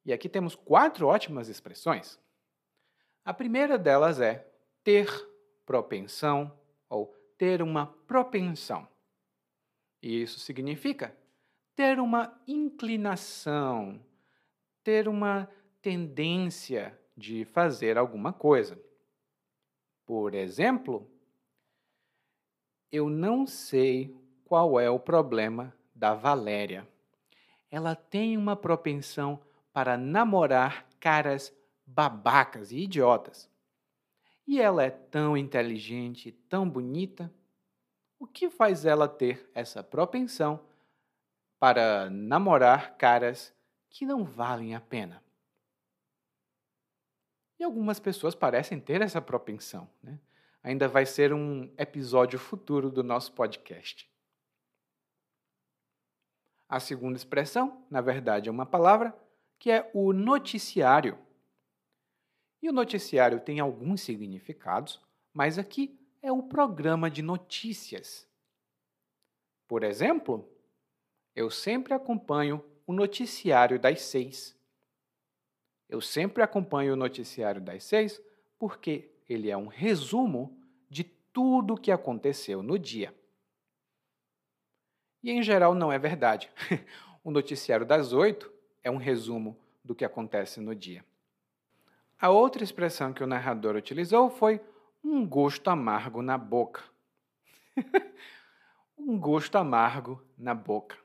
E 0.06 0.12
aqui 0.12 0.28
temos 0.28 0.56
quatro 0.56 1.08
ótimas 1.08 1.48
expressões. 1.48 2.20
A 3.24 3.34
primeira 3.34 3.78
delas 3.78 4.20
é 4.20 4.48
ter 4.84 5.08
propensão 5.66 6.52
ou 6.90 7.08
ter 7.38 7.62
uma 7.62 7.88
propensão. 7.88 8.88
E 10.02 10.22
isso 10.22 10.40
significa 10.40 11.16
ter 11.76 12.00
uma 12.00 12.40
inclinação, 12.48 14.00
ter 14.86 15.08
uma 15.08 15.50
tendência 15.82 16.98
de 17.18 17.44
fazer 17.44 17.98
alguma 17.98 18.32
coisa. 18.32 18.80
Por 20.06 20.36
exemplo, 20.36 21.10
eu 22.92 23.10
não 23.10 23.48
sei 23.48 24.16
qual 24.44 24.80
é 24.80 24.88
o 24.88 25.00
problema 25.00 25.76
da 25.94 26.14
Valéria. 26.14 26.88
Ela 27.72 27.96
tem 27.96 28.38
uma 28.38 28.56
propensão 28.56 29.42
para 29.74 29.98
namorar 29.98 30.88
caras 31.00 31.52
babacas 31.84 32.72
e 32.72 32.82
idiotas. 32.82 33.50
E 34.48 34.62
ela 34.62 34.84
é 34.84 34.92
tão 34.92 35.36
inteligente, 35.36 36.32
tão 36.48 36.70
bonita. 36.70 37.34
O 38.20 38.28
que 38.28 38.52
faz 38.52 38.86
ela 38.86 39.08
ter 39.08 39.50
essa 39.56 39.84
propensão 39.84 40.60
para 41.60 42.08
namorar 42.12 42.96
caras 42.98 43.55
que 43.96 44.06
não 44.06 44.26
valem 44.26 44.76
a 44.76 44.82
pena? 44.82 45.24
E 47.58 47.64
algumas 47.64 47.98
pessoas 47.98 48.36
parecem 48.36 48.78
ter 48.78 49.02
essa 49.02 49.22
propensão. 49.22 49.90
Né? 50.04 50.20
Ainda 50.62 50.86
vai 50.86 51.06
ser 51.06 51.32
um 51.32 51.74
episódio 51.78 52.38
futuro 52.38 52.92
do 52.92 53.02
nosso 53.02 53.32
podcast. 53.32 54.12
A 56.68 56.78
segunda 56.78 57.16
expressão, 57.16 57.86
na 57.90 58.02
verdade, 58.02 58.50
é 58.50 58.52
uma 58.52 58.66
palavra 58.66 59.18
que 59.58 59.72
é 59.72 59.90
o 59.94 60.12
noticiário. 60.12 61.18
E 62.62 62.68
o 62.68 62.74
noticiário 62.74 63.40
tem 63.40 63.62
alguns 63.62 64.02
significados, 64.02 65.02
mas 65.34 65.58
aqui 65.58 65.98
é 66.22 66.34
o 66.34 66.44
programa 66.44 67.10
de 67.10 67.22
notícias. 67.22 68.28
Por 69.66 69.84
exemplo, 69.84 70.54
eu 71.34 71.50
sempre 71.50 71.94
acompanho 71.94 72.62
o 72.86 72.94
noticiário 72.94 73.80
das 73.80 74.02
seis. 74.02 74.56
Eu 75.90 76.02
sempre 76.02 76.44
acompanho 76.44 76.94
o 76.94 76.98
noticiário 76.98 77.62
das 77.62 77.84
seis 77.84 78.22
porque 78.58 79.12
ele 79.28 79.50
é 79.50 79.58
um 79.58 79.68
resumo 79.68 80.58
de 80.90 81.04
tudo 81.04 81.74
o 81.74 81.78
que 81.78 81.92
aconteceu 81.92 82.62
no 82.62 82.78
dia. 82.78 83.14
E 85.24 85.32
em 85.32 85.42
geral 85.42 85.74
não 85.74 85.92
é 85.92 85.98
verdade. 85.98 86.50
o 87.24 87.32
noticiário 87.32 87.86
das 87.86 88.14
oito 88.14 88.52
é 88.84 88.92
um 88.92 88.98
resumo 88.98 89.58
do 89.84 89.96
que 89.96 90.06
acontece 90.06 90.60
no 90.60 90.76
dia. 90.76 91.04
A 92.20 92.30
outra 92.30 92.64
expressão 92.64 93.12
que 93.12 93.24
o 93.24 93.28
narrador 93.28 93.76
utilizou 93.76 94.30
foi 94.30 94.62
um 95.04 95.28
gosto 95.28 95.70
amargo 95.70 96.22
na 96.22 96.38
boca. 96.38 96.84
um 98.98 99.20
gosto 99.20 99.58
amargo 99.58 100.24
na 100.38 100.54
boca. 100.54 101.05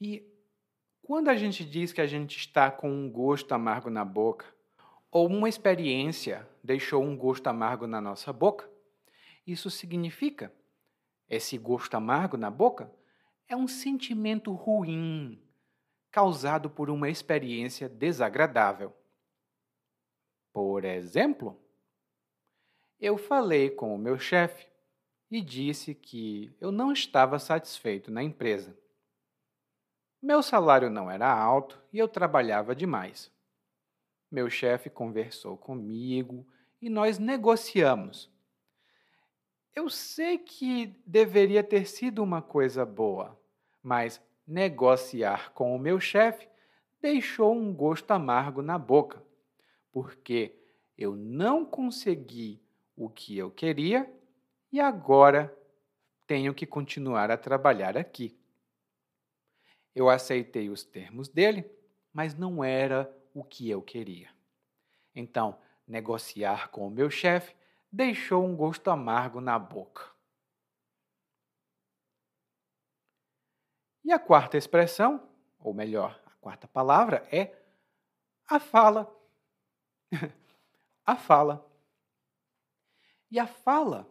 E 0.00 0.26
quando 1.02 1.28
a 1.28 1.36
gente 1.36 1.64
diz 1.64 1.92
que 1.92 2.00
a 2.00 2.06
gente 2.06 2.36
está 2.36 2.70
com 2.70 2.90
um 2.90 3.10
gosto 3.10 3.52
amargo 3.52 3.88
na 3.88 4.04
boca, 4.04 4.46
ou 5.10 5.28
uma 5.28 5.48
experiência 5.48 6.46
deixou 6.62 7.02
um 7.02 7.16
gosto 7.16 7.46
amargo 7.46 7.86
na 7.86 8.00
nossa 8.00 8.32
boca, 8.32 8.68
isso 9.46 9.70
significa 9.70 10.52
esse 11.28 11.56
gosto 11.56 11.94
amargo 11.94 12.36
na 12.36 12.50
boca 12.50 12.90
é 13.48 13.56
um 13.56 13.68
sentimento 13.68 14.52
ruim 14.52 15.40
causado 16.10 16.68
por 16.68 16.90
uma 16.90 17.08
experiência 17.08 17.88
desagradável. 17.88 18.92
Por 20.52 20.84
exemplo, 20.84 21.60
eu 22.98 23.18
falei 23.18 23.70
com 23.70 23.94
o 23.94 23.98
meu 23.98 24.18
chefe 24.18 24.66
e 25.30 25.40
disse 25.40 25.94
que 25.94 26.54
eu 26.60 26.72
não 26.72 26.92
estava 26.92 27.38
satisfeito 27.38 28.10
na 28.10 28.22
empresa. 28.22 28.76
Meu 30.22 30.42
salário 30.42 30.90
não 30.90 31.10
era 31.10 31.30
alto 31.30 31.80
e 31.92 31.98
eu 31.98 32.08
trabalhava 32.08 32.74
demais. 32.74 33.30
Meu 34.30 34.50
chefe 34.50 34.90
conversou 34.90 35.56
comigo 35.56 36.46
e 36.80 36.88
nós 36.88 37.18
negociamos. 37.18 38.30
Eu 39.74 39.90
sei 39.90 40.38
que 40.38 40.86
deveria 41.06 41.62
ter 41.62 41.86
sido 41.86 42.22
uma 42.22 42.40
coisa 42.40 42.84
boa, 42.84 43.38
mas 43.82 44.20
negociar 44.46 45.52
com 45.52 45.76
o 45.76 45.78
meu 45.78 46.00
chefe 46.00 46.48
deixou 47.00 47.54
um 47.54 47.74
gosto 47.74 48.10
amargo 48.10 48.62
na 48.62 48.78
boca, 48.78 49.22
porque 49.92 50.58
eu 50.96 51.14
não 51.14 51.64
consegui 51.64 52.60
o 52.96 53.10
que 53.10 53.36
eu 53.36 53.50
queria 53.50 54.10
e 54.72 54.80
agora 54.80 55.54
tenho 56.26 56.54
que 56.54 56.66
continuar 56.66 57.30
a 57.30 57.36
trabalhar 57.36 57.96
aqui. 57.96 58.36
Eu 59.96 60.10
aceitei 60.10 60.68
os 60.68 60.84
termos 60.84 61.26
dele, 61.26 61.64
mas 62.12 62.34
não 62.34 62.62
era 62.62 63.10
o 63.32 63.42
que 63.42 63.70
eu 63.70 63.80
queria. 63.80 64.28
Então, 65.14 65.58
negociar 65.88 66.68
com 66.68 66.86
o 66.86 66.90
meu 66.90 67.08
chefe 67.08 67.56
deixou 67.90 68.44
um 68.44 68.54
gosto 68.54 68.90
amargo 68.90 69.40
na 69.40 69.58
boca. 69.58 70.14
E 74.04 74.12
a 74.12 74.18
quarta 74.18 74.58
expressão, 74.58 75.26
ou 75.58 75.72
melhor, 75.72 76.20
a 76.26 76.30
quarta 76.42 76.68
palavra 76.68 77.26
é 77.32 77.56
a 78.46 78.60
fala. 78.60 79.10
a 81.06 81.16
fala. 81.16 81.66
E 83.30 83.38
a 83.38 83.46
fala 83.46 84.06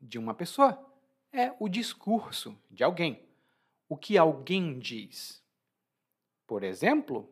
de 0.00 0.16
uma 0.16 0.32
pessoa 0.32 0.78
é 1.32 1.52
o 1.58 1.68
discurso 1.68 2.56
de 2.70 2.84
alguém, 2.84 3.23
o 3.88 3.96
que 3.96 4.16
alguém 4.18 4.78
diz. 4.78 5.42
Por 6.46 6.62
exemplo, 6.62 7.28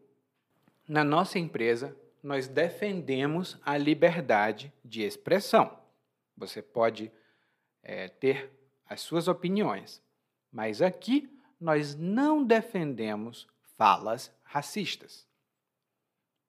na 0.89 1.05
nossa 1.05 1.39
empresa, 1.39 1.97
nós 2.23 2.49
defendemos 2.49 3.59
a 3.65 3.77
liberdade 3.77 4.73
de 4.85 5.03
expressão. 5.03 5.79
Você 6.37 6.63
pode 6.63 7.11
é, 7.83 8.09
ter 8.09 8.51
as 8.89 9.01
suas 9.01 9.29
opiniões, 9.29 10.03
mas 10.51 10.81
aqui 10.81 11.29
nós 11.61 11.95
não 11.95 12.45
defendemos 12.45 13.47
falas 13.77 14.33
racistas. 14.43 15.27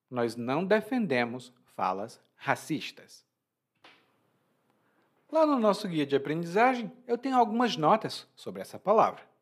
Nós 0.09 0.35
não 0.35 0.65
defendemos 0.65 1.51
falas 1.75 2.21
racistas. 2.35 3.25
Lá 5.31 5.45
no 5.45 5.57
nosso 5.57 5.87
guia 5.87 6.05
de 6.05 6.15
aprendizagem, 6.15 6.91
eu 7.07 7.17
tenho 7.17 7.35
algumas 7.35 7.75
notas 7.75 8.27
sobre 8.35 8.61
essa 8.61 8.77
palavra. 8.77 9.32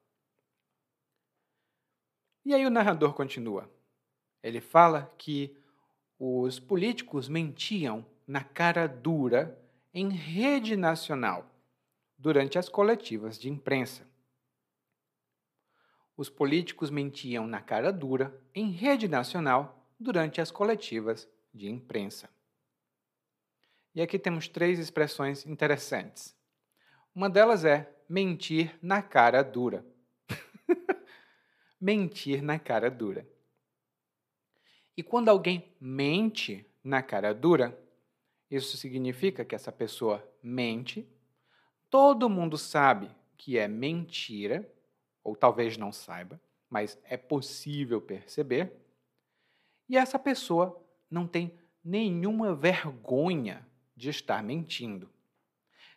E 2.45 2.53
aí 2.53 2.65
o 2.65 2.69
narrador 2.69 3.13
continua. 3.13 3.69
Ele 4.41 4.61
fala 4.61 5.13
que 5.17 5.55
os 6.17 6.59
políticos 6.59 7.27
mentiam 7.27 8.05
na 8.27 8.43
cara 8.43 8.87
dura 8.87 9.59
em 9.93 10.09
rede 10.09 10.75
nacional 10.75 11.49
durante 12.17 12.57
as 12.57 12.69
coletivas 12.69 13.37
de 13.37 13.49
imprensa 13.49 14.11
os 16.21 16.29
políticos 16.29 16.91
mentiam 16.91 17.47
na 17.47 17.59
cara 17.59 17.91
dura 17.91 18.39
em 18.53 18.69
rede 18.69 19.07
nacional 19.07 19.87
durante 19.99 20.39
as 20.39 20.51
coletivas 20.51 21.27
de 21.51 21.67
imprensa. 21.67 22.29
E 23.95 24.01
aqui 24.03 24.19
temos 24.19 24.47
três 24.47 24.77
expressões 24.77 25.47
interessantes. 25.47 26.35
Uma 27.15 27.27
delas 27.27 27.65
é 27.65 27.91
mentir 28.07 28.77
na 28.83 29.01
cara 29.01 29.41
dura. 29.41 29.83
Mentir 31.81 32.43
na 32.43 32.59
cara 32.59 32.91
dura. 32.91 33.27
E 34.95 35.01
quando 35.01 35.29
alguém 35.29 35.73
mente 35.79 36.63
na 36.83 37.01
cara 37.01 37.33
dura, 37.33 37.75
isso 38.49 38.77
significa 38.77 39.43
que 39.43 39.55
essa 39.55 39.71
pessoa 39.71 40.23
mente, 40.43 41.09
todo 41.89 42.29
mundo 42.29 42.57
sabe 42.57 43.09
que 43.35 43.57
é 43.57 43.67
mentira 43.67 44.71
ou 45.23 45.35
talvez 45.35 45.75
não 45.77 45.91
saiba, 45.91 46.39
mas 46.69 46.99
é 47.03 47.17
possível 47.17 47.99
perceber. 47.99 48.71
E 49.89 49.97
essa 49.97 50.19
pessoa 50.19 50.85
não 51.09 51.27
tem 51.27 51.57
nenhuma 51.83 52.53
vergonha 52.53 53.67
de 53.95 54.09
estar 54.09 54.43
mentindo. 54.43 55.09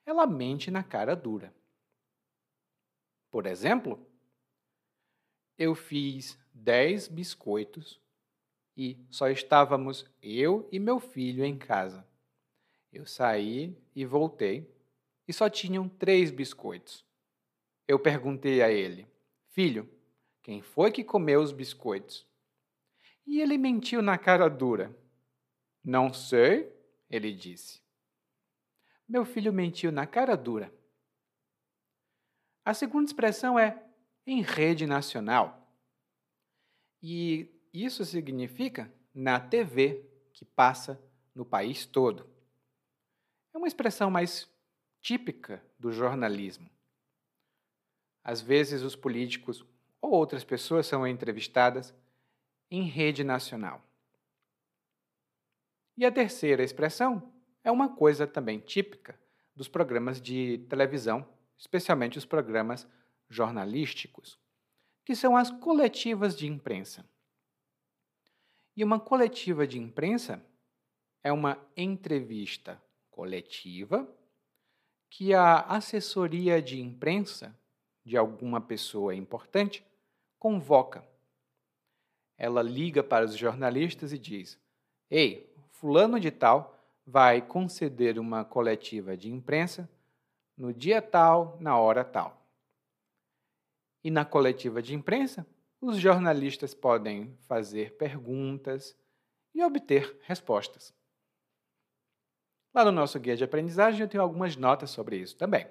Ela 0.07 0.26
mente 0.26 0.70
na 0.70 0.82
cara 0.82 1.14
dura. 1.14 1.55
Por 3.30 3.47
exemplo, 3.47 3.99
eu 5.59 5.75
fiz 5.75 6.39
10 6.53 7.09
biscoitos 7.09 8.01
e 8.77 8.99
só 9.11 9.29
estávamos 9.29 10.05
eu 10.23 10.69
e 10.73 10.79
meu 10.79 10.99
filho 10.99 11.45
em 11.45 11.57
casa. 11.57 12.07
Eu 12.93 13.07
saí 13.07 13.77
e 13.95 14.05
voltei 14.05 14.69
e 15.27 15.33
só 15.33 15.49
tinham 15.49 15.89
três 15.89 16.31
biscoitos. 16.31 17.05
Eu 17.87 17.99
perguntei 17.99 18.63
a 18.63 18.71
ele: 18.71 19.07
Filho, 19.51 19.89
quem 20.43 20.63
foi 20.63 20.91
que 20.91 21.05
comeu 21.05 21.41
os 21.41 21.53
biscoitos? 21.53 22.27
E 23.27 23.41
ele 23.41 23.57
mentiu 23.57 24.03
na 24.03 24.19
cara 24.19 24.49
dura. 24.49 24.95
Não 25.83 26.13
sei, 26.13 26.73
ele 27.09 27.33
disse. 27.33 27.83
Meu 29.09 29.25
filho 29.25 29.53
mentiu 29.53 29.93
na 29.93 30.07
cara 30.07 30.37
dura. 30.37 30.73
A 32.65 32.73
segunda 32.73 33.07
expressão 33.07 33.59
é 33.59 33.84
em 34.27 34.43
rede 34.43 34.87
nacional. 34.87 35.68
E 37.03 37.51
isso 37.72 38.05
significa 38.05 38.93
na 39.14 39.39
TV 39.39 40.05
que 40.33 40.45
passa 40.45 41.01
no 41.35 41.45
país 41.45 41.87
todo. 41.87 42.29
É 43.53 43.59
uma 43.59 43.68
expressão 43.68 44.11
mais 44.11 44.49
típica 45.01 45.62
do 45.79 45.93
jornalismo. 45.93 46.68
Às 48.22 48.41
vezes, 48.41 48.83
os 48.83 48.97
políticos 48.97 49.64
ou 50.01 50.12
outras 50.12 50.43
pessoas 50.43 50.87
são 50.87 51.07
entrevistadas 51.07 51.95
em 52.70 52.85
rede 52.85 53.22
nacional. 53.22 53.83
E 55.97 56.05
a 56.05 56.11
terceira 56.11 56.64
expressão 56.64 57.33
é 57.62 57.70
uma 57.70 57.95
coisa 57.95 58.27
também 58.27 58.59
típica 58.59 59.18
dos 59.55 59.68
programas 59.68 60.20
de 60.20 60.59
televisão, 60.68 61.27
especialmente 61.57 62.18
os 62.18 62.25
programas 62.25 62.89
jornalísticos, 63.35 64.39
que 65.05 65.14
são 65.14 65.37
as 65.37 65.51
coletivas 65.51 66.37
de 66.37 66.47
imprensa. 66.47 67.09
E 68.76 68.82
uma 68.82 68.99
coletiva 68.99 69.66
de 69.66 69.78
imprensa 69.78 70.45
é 71.22 71.32
uma 71.32 71.59
entrevista 71.76 72.82
coletiva 73.11 74.09
que 75.09 75.32
a 75.32 75.61
assessoria 75.61 76.61
de 76.61 76.80
imprensa 76.80 77.57
de 78.05 78.16
alguma 78.16 78.61
pessoa 78.61 79.14
importante, 79.14 79.85
convoca. 80.39 81.07
Ela 82.37 82.62
liga 82.62 83.03
para 83.03 83.24
os 83.24 83.37
jornalistas 83.37 84.12
e 84.12 84.18
diz: 84.18 84.61
Ei, 85.11 85.51
Fulano 85.70 86.20
de 86.20 86.30
Tal 86.30 86.76
vai 87.07 87.41
conceder 87.41 88.18
uma 88.18 88.45
coletiva 88.45 89.16
de 89.16 89.30
imprensa 89.30 89.89
no 90.57 90.72
dia 90.72 91.01
tal, 91.01 91.57
na 91.61 91.78
hora 91.78 92.05
tal. 92.05 92.43
E 94.05 94.11
na 94.11 94.25
coletiva 94.25 94.83
de 94.83 94.95
imprensa, 94.95 95.47
os 95.81 95.97
jornalistas 95.97 96.75
podem 96.75 97.35
fazer 97.49 97.97
perguntas 97.97 98.95
e 99.55 99.63
obter 99.65 100.21
respostas. 100.23 100.95
Lá 102.75 102.85
no 102.85 102.93
nosso 102.93 103.19
guia 103.19 103.37
de 103.37 103.45
aprendizagem 103.45 104.03
eu 104.03 104.09
tenho 104.09 104.23
algumas 104.23 104.57
notas 104.57 104.91
sobre 104.91 105.17
isso 105.17 105.37
também. 105.37 105.67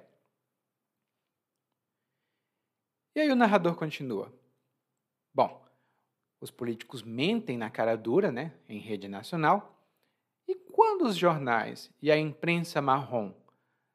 E 3.15 3.19
aí 3.19 3.29
o 3.29 3.35
narrador 3.35 3.75
continua. 3.75 4.33
Bom, 5.33 5.63
os 6.41 6.49
políticos 6.49 7.03
mentem 7.03 7.57
na 7.57 7.69
cara 7.69 7.95
dura, 7.95 8.31
né, 8.31 8.53
em 8.67 8.79
rede 8.79 9.07
nacional, 9.07 9.79
e 10.47 10.55
quando 10.55 11.05
os 11.05 11.15
jornais 11.15 11.91
e 12.01 12.11
a 12.11 12.17
imprensa 12.17 12.81
marrom 12.81 13.33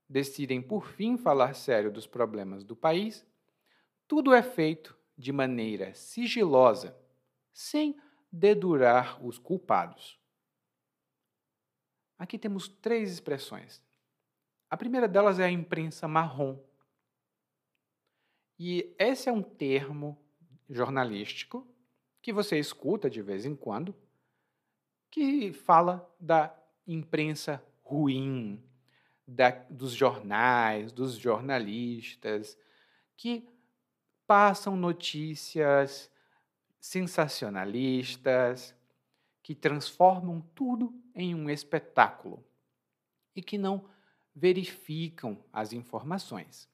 decidem 0.09 0.63
por 0.63 0.87
fim 0.87 1.19
falar 1.19 1.55
sério 1.55 1.91
dos 1.91 2.07
problemas 2.07 2.65
do 2.65 2.77
país, 2.77 3.27
tudo 4.09 4.33
é 4.33 4.43
feito 4.43 4.99
de 5.17 5.31
maneira 5.31 5.95
sigilosa, 5.95 6.99
sem 7.53 8.01
dedurar 8.33 9.25
os 9.25 9.39
culpados. 9.39 10.19
Aqui 12.19 12.39
temos 12.39 12.67
três 12.67 13.13
expressões. 13.13 13.85
A 14.71 14.77
primeira 14.77 15.07
delas 15.07 15.39
é 15.39 15.45
a 15.45 15.51
imprensa 15.51 16.09
marrom. 16.09 16.59
E 18.59 18.95
esse 18.99 19.29
é 19.29 19.33
um 19.33 19.43
termo 19.43 20.19
jornalístico 20.69 21.67
que 22.21 22.33
você 22.33 22.59
escuta 22.59 23.09
de 23.09 23.23
vez 23.23 23.45
em 23.45 23.55
quando, 23.55 23.95
que 25.11 25.53
fala 25.53 26.13
da 26.19 26.55
imprensa 26.87 27.63
ruim, 27.83 28.63
da, 29.27 29.51
dos 29.51 29.93
jornais, 29.93 30.93
dos 30.93 31.15
jornalistas, 31.15 32.59
que 33.17 33.49
passam 34.29 34.77
notícias 34.77 36.11
sensacionalistas, 36.79 38.77
que 39.43 39.55
transformam 39.55 40.43
tudo 40.55 40.95
em 41.15 41.35
um 41.35 41.49
espetáculo 41.49 42.45
e 43.35 43.43
que 43.43 43.57
não 43.57 43.89
verificam 44.35 45.43
as 45.51 45.73
informações. 45.73 46.69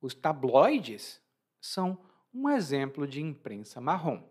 Os 0.00 0.14
tabloides 0.14 1.20
são 1.60 1.98
um 2.32 2.48
exemplo 2.48 3.04
de 3.04 3.20
imprensa 3.20 3.80
marrom, 3.80 4.22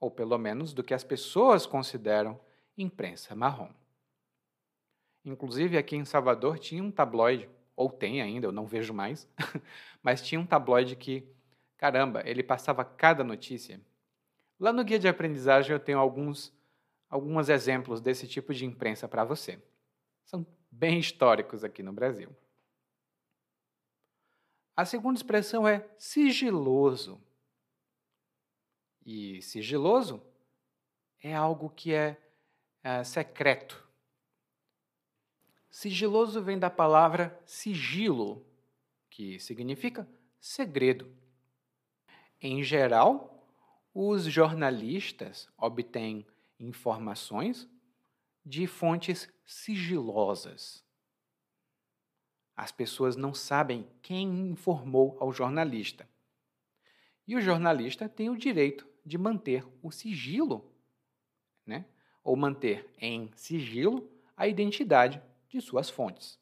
ou 0.00 0.10
pelo 0.10 0.38
menos 0.38 0.72
do 0.72 0.82
que 0.82 0.94
as 0.94 1.04
pessoas 1.04 1.66
consideram 1.66 2.40
imprensa 2.78 3.34
marrom. 3.34 3.70
Inclusive, 5.22 5.76
aqui 5.76 5.96
em 5.96 6.06
Salvador 6.06 6.58
tinha 6.58 6.82
um 6.82 6.90
tabloide, 6.90 7.50
ou 7.76 7.90
tem 7.90 8.22
ainda, 8.22 8.46
eu 8.46 8.52
não 8.52 8.66
vejo 8.66 8.94
mais, 8.94 9.28
mas 10.02 10.22
tinha 10.22 10.40
um 10.40 10.46
tabloide 10.46 10.96
que, 10.96 11.28
caramba, 11.76 12.22
ele 12.24 12.42
passava 12.42 12.84
cada 12.84 13.22
notícia. 13.22 13.80
Lá 14.58 14.72
no 14.72 14.82
guia 14.82 14.98
de 14.98 15.06
aprendizagem 15.06 15.72
eu 15.72 15.78
tenho 15.78 15.98
alguns, 15.98 16.52
alguns 17.08 17.50
exemplos 17.50 18.00
desse 18.00 18.26
tipo 18.26 18.54
de 18.54 18.64
imprensa 18.64 19.06
para 19.06 19.24
você. 19.24 19.62
São 20.24 20.46
bem 20.70 20.98
históricos 20.98 21.62
aqui 21.62 21.82
no 21.82 21.92
Brasil. 21.92 22.34
A 24.74 24.84
segunda 24.84 25.18
expressão 25.18 25.68
é 25.68 25.86
sigiloso. 25.98 27.20
E 29.04 29.40
sigiloso 29.40 30.22
é 31.22 31.34
algo 31.34 31.70
que 31.70 31.94
é, 31.94 32.16
é 32.82 33.04
secreto. 33.04 33.85
Sigiloso 35.70 36.42
vem 36.42 36.58
da 36.58 36.70
palavra 36.70 37.38
sigilo, 37.44 38.46
que 39.10 39.38
significa 39.38 40.08
segredo. 40.40 41.10
Em 42.40 42.62
geral, 42.62 43.46
os 43.92 44.24
jornalistas 44.24 45.48
obtêm 45.56 46.26
informações 46.58 47.68
de 48.44 48.66
fontes 48.66 49.28
sigilosas. 49.44 50.84
As 52.54 52.72
pessoas 52.72 53.16
não 53.16 53.34
sabem 53.34 53.86
quem 54.00 54.48
informou 54.48 55.16
ao 55.20 55.32
jornalista. 55.32 56.08
E 57.26 57.36
o 57.36 57.40
jornalista 57.40 58.08
tem 58.08 58.30
o 58.30 58.36
direito 58.36 58.86
de 59.04 59.18
manter 59.18 59.66
o 59.82 59.90
sigilo, 59.90 60.72
né? 61.66 61.84
ou 62.22 62.36
manter 62.36 62.88
em 62.98 63.30
sigilo 63.34 64.10
a 64.36 64.46
identidade 64.46 65.22
de 65.48 65.60
suas 65.60 65.90
fontes. 65.90 66.38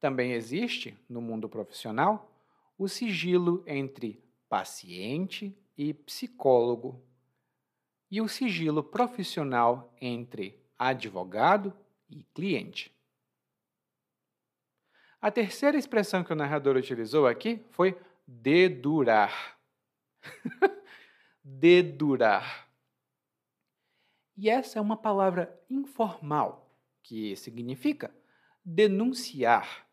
Também 0.00 0.32
existe, 0.32 0.96
no 1.08 1.20
mundo 1.20 1.48
profissional, 1.48 2.30
o 2.78 2.88
sigilo 2.88 3.64
entre 3.66 4.22
paciente 4.48 5.56
e 5.76 5.92
psicólogo 5.92 7.02
e 8.10 8.20
o 8.20 8.28
sigilo 8.28 8.82
profissional 8.82 9.94
entre 10.00 10.62
advogado 10.78 11.72
e 12.08 12.22
cliente. 12.34 12.94
A 15.20 15.30
terceira 15.30 15.76
expressão 15.76 16.22
que 16.22 16.32
o 16.32 16.36
narrador 16.36 16.76
utilizou 16.76 17.26
aqui 17.26 17.64
foi 17.70 17.98
dedurar. 18.26 19.58
dedurar. 21.42 22.65
E 24.36 24.50
essa 24.50 24.78
é 24.78 24.82
uma 24.82 24.96
palavra 24.96 25.58
informal, 25.70 26.70
que 27.02 27.34
significa 27.36 28.14
denunciar. 28.64 29.86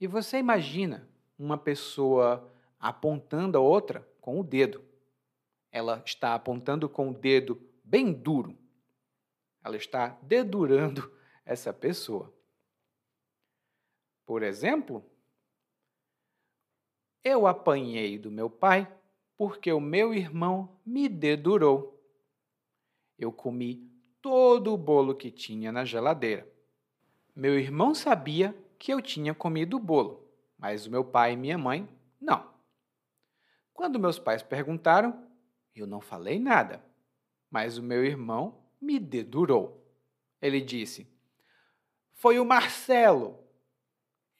E 0.00 0.06
você 0.06 0.38
imagina 0.38 1.08
uma 1.38 1.56
pessoa 1.56 2.52
apontando 2.78 3.56
a 3.56 3.60
outra 3.60 4.08
com 4.20 4.40
o 4.40 4.44
dedo. 4.44 4.84
Ela 5.70 6.02
está 6.04 6.34
apontando 6.34 6.88
com 6.88 7.10
o 7.10 7.14
dedo 7.14 7.60
bem 7.84 8.12
duro. 8.12 8.58
Ela 9.62 9.76
está 9.76 10.18
dedurando 10.22 11.16
essa 11.46 11.72
pessoa. 11.72 12.34
Por 14.26 14.42
exemplo, 14.42 15.04
eu 17.22 17.46
apanhei 17.46 18.18
do 18.18 18.30
meu 18.30 18.50
pai 18.50 18.92
porque 19.36 19.72
o 19.72 19.80
meu 19.80 20.12
irmão 20.12 20.80
me 20.84 21.08
dedurou. 21.08 22.01
Eu 23.18 23.32
comi 23.32 23.90
todo 24.20 24.72
o 24.72 24.76
bolo 24.76 25.14
que 25.14 25.30
tinha 25.30 25.72
na 25.72 25.84
geladeira. 25.84 26.50
Meu 27.34 27.58
irmão 27.58 27.94
sabia 27.94 28.56
que 28.78 28.92
eu 28.92 29.00
tinha 29.00 29.34
comido 29.34 29.76
o 29.76 29.80
bolo, 29.80 30.28
mas 30.58 30.86
o 30.86 30.90
meu 30.90 31.04
pai 31.04 31.32
e 31.32 31.36
minha 31.36 31.56
mãe 31.56 31.88
não. 32.20 32.52
Quando 33.72 33.98
meus 33.98 34.18
pais 34.18 34.42
perguntaram, 34.42 35.26
eu 35.74 35.86
não 35.86 36.00
falei 36.00 36.38
nada, 36.38 36.84
mas 37.50 37.78
o 37.78 37.82
meu 37.82 38.04
irmão 38.04 38.62
me 38.80 38.98
dedurou. 38.98 39.82
Ele 40.40 40.60
disse: 40.60 41.06
Foi 42.12 42.38
o 42.38 42.44
Marcelo. 42.44 43.38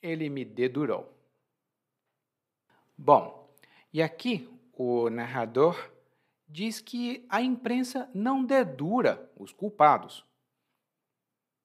Ele 0.02 0.28
me 0.28 0.44
dedurou. 0.44 1.12
Bom, 2.98 3.54
e 3.92 4.02
aqui 4.02 4.48
o 4.72 5.08
narrador 5.08 5.91
diz 6.52 6.80
que 6.82 7.24
a 7.30 7.40
imprensa 7.40 8.10
não 8.12 8.44
dedura 8.44 9.32
os 9.36 9.50
culpados. 9.52 10.24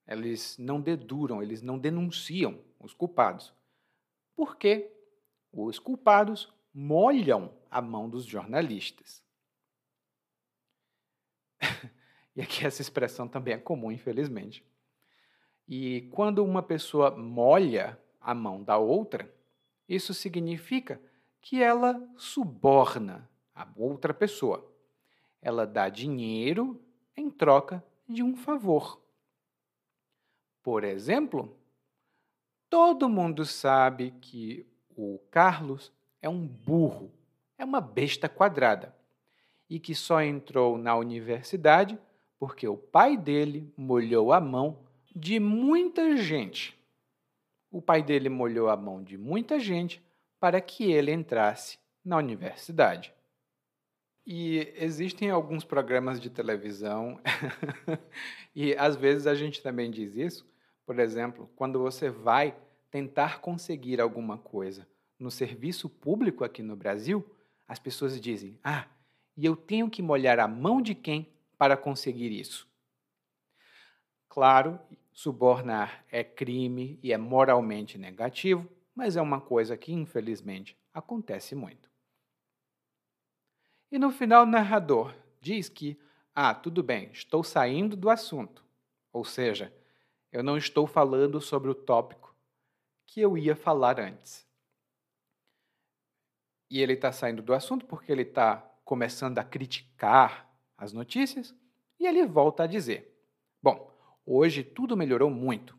Eles 0.08 0.58
não 0.58 0.80
deduram, 0.80 1.44
eles 1.44 1.62
não 1.62 1.78
denunciam 1.78 2.64
os 2.80 2.94
culpados. 2.94 3.54
Porque 4.34 4.90
os 5.52 5.78
culpados 5.78 6.54
molham 6.74 7.54
a 7.70 7.82
mão 7.82 8.10
dos 8.10 8.24
jornalistas. 8.24 9.22
e 12.34 12.42
aqui 12.42 12.66
essa 12.66 12.82
expressão 12.82 13.28
também 13.28 13.56
é 13.56 13.58
comum, 13.58 13.92
infelizmente. 13.92 14.66
E 15.68 16.04
quando 16.14 16.46
uma 16.46 16.64
pessoa 16.64 17.12
molha 17.12 18.02
a 18.22 18.34
mão 18.34 18.64
da 18.64 18.78
outra, 18.78 19.30
isso 19.90 20.14
significa 20.14 21.02
que 21.42 21.62
ela 21.62 22.02
suborna 22.16 23.30
a 23.54 23.68
outra 23.76 24.14
pessoa. 24.14 24.77
Ela 25.42 25.66
dá 25.66 25.90
dinheiro 25.90 26.82
em 27.16 27.30
troca 27.30 27.84
de 28.08 28.24
um 28.24 28.36
favor. 28.36 29.02
Por 30.64 30.84
exemplo, 30.84 31.56
todo 32.70 33.10
mundo 33.10 33.46
sabe 33.46 34.12
que 34.22 34.66
o 34.96 35.20
Carlos 35.32 35.92
é 36.22 36.28
um 36.28 36.46
burro, 36.46 37.12
é 37.58 37.64
uma 37.64 37.80
besta 37.80 38.28
quadrada 38.28 38.96
e 39.70 39.80
que 39.80 39.94
só 39.94 40.22
entrou 40.22 40.78
na 40.78 40.96
universidade 40.96 41.98
porque 42.40 42.68
o 42.68 42.78
pai 42.78 43.18
dele 43.18 43.72
molhou 43.76 44.32
a 44.32 44.40
mão 44.40 44.80
de 45.16 45.40
muita 45.40 46.16
gente. 46.18 46.78
O 47.72 47.82
pai 47.82 48.02
dele 48.02 48.30
molhou 48.30 48.70
a 48.70 48.78
mão 48.78 49.04
de 49.04 49.18
muita 49.18 49.60
gente 49.60 50.02
para 50.40 50.62
que 50.62 50.92
ele 50.92 51.12
entrasse 51.12 51.80
na 52.04 52.18
universidade. 52.18 53.14
E 54.30 54.74
existem 54.76 55.30
alguns 55.30 55.64
programas 55.64 56.20
de 56.20 56.30
televisão, 56.30 57.18
e 58.54 58.76
às 58.76 58.98
vezes 58.98 59.26
a 59.26 59.34
gente 59.34 59.64
também 59.64 59.90
diz 59.90 60.18
isso. 60.18 60.46
Por 60.86 61.00
exemplo, 61.00 61.50
quando 61.56 61.80
você 61.80 62.10
vai 62.10 62.54
tentar 62.92 63.40
conseguir 63.40 64.02
alguma 64.02 64.38
coisa 64.38 64.86
no 65.18 65.32
serviço 65.32 65.88
público 65.88 66.44
aqui 66.44 66.62
no 66.62 66.76
Brasil, 66.76 67.26
as 67.66 67.80
pessoas 67.80 68.20
dizem: 68.20 68.60
Ah, 68.62 68.86
e 69.38 69.46
eu 69.46 69.56
tenho 69.56 69.90
que 69.90 70.02
molhar 70.02 70.42
a 70.42 70.48
mão 70.48 70.82
de 70.82 70.94
quem 70.94 71.32
para 71.58 71.78
conseguir 71.78 72.38
isso? 72.38 72.68
Claro, 74.28 74.78
subornar 75.14 76.04
é 76.12 76.22
crime 76.22 77.00
e 77.02 77.14
é 77.14 77.18
moralmente 77.18 77.98
negativo, 77.98 78.68
mas 78.94 79.16
é 79.16 79.22
uma 79.22 79.40
coisa 79.40 79.78
que, 79.78 79.94
infelizmente, 79.94 80.78
acontece 80.94 81.56
muito. 81.56 81.90
E 83.92 83.98
no 83.98 84.12
final, 84.12 84.44
o 84.44 84.48
narrador 84.48 85.16
diz 85.40 85.70
que, 85.70 86.00
ah, 86.36 86.54
tudo 86.54 86.84
bem, 86.84 87.10
estou 87.12 87.44
saindo 87.44 87.96
do 87.96 88.10
assunto. 88.10 88.64
Ou 89.14 89.24
seja, 89.24 89.74
eu 90.32 90.44
não 90.44 90.58
estou 90.58 90.86
falando 90.86 91.40
sobre 91.40 91.72
o 91.72 91.76
tópico 91.76 92.36
que 93.06 93.22
eu 93.22 93.38
ia 93.38 93.56
falar 93.56 94.00
antes. 94.00 94.46
E 96.70 96.82
ele 96.82 96.94
está 96.94 97.12
saindo 97.12 97.42
do 97.42 97.54
assunto 97.54 97.86
porque 97.86 98.12
ele 98.12 98.24
está 98.24 98.58
começando 98.84 99.40
a 99.40 99.44
criticar 99.44 100.48
as 100.78 100.94
notícias, 100.94 101.56
e 102.00 102.06
ele 102.06 102.26
volta 102.26 102.64
a 102.64 102.68
dizer: 102.68 103.18
Bom, 103.62 103.92
hoje 104.26 104.64
tudo 104.64 104.96
melhorou 104.96 105.30
muito. 105.30 105.78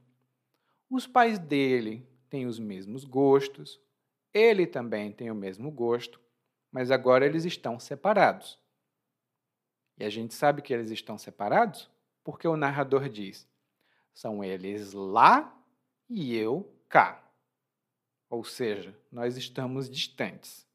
Os 0.90 1.06
pais 1.06 1.38
dele 1.38 2.06
têm 2.28 2.46
os 2.46 2.58
mesmos 2.58 3.04
gostos, 3.04 3.80
ele 4.32 4.66
também 4.66 5.12
tem 5.12 5.30
o 5.30 5.34
mesmo 5.34 5.70
gosto, 5.70 6.20
mas 6.78 6.92
agora 6.92 7.26
eles 7.26 7.44
estão 7.44 7.80
separados. 7.80 8.56
E 9.98 10.04
a 10.04 10.08
gente 10.08 10.32
sabe 10.32 10.62
que 10.62 10.72
eles 10.72 10.92
estão 10.92 11.18
separados 11.18 11.90
porque 12.22 12.46
o 12.46 12.56
narrador 12.56 13.08
diz: 13.08 13.48
são 14.14 14.44
eles 14.44 14.92
lá 14.92 15.60
e 16.08 16.36
eu 16.36 16.72
cá. 16.88 17.20
Ou 18.30 18.44
seja, 18.44 18.96
nós 19.10 19.36
estamos 19.36 19.90
distantes. 19.90 20.68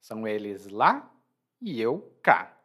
São 0.00 0.26
eles 0.26 0.66
lá 0.66 1.08
e 1.60 1.80
eu 1.80 2.12
cá. 2.20 2.60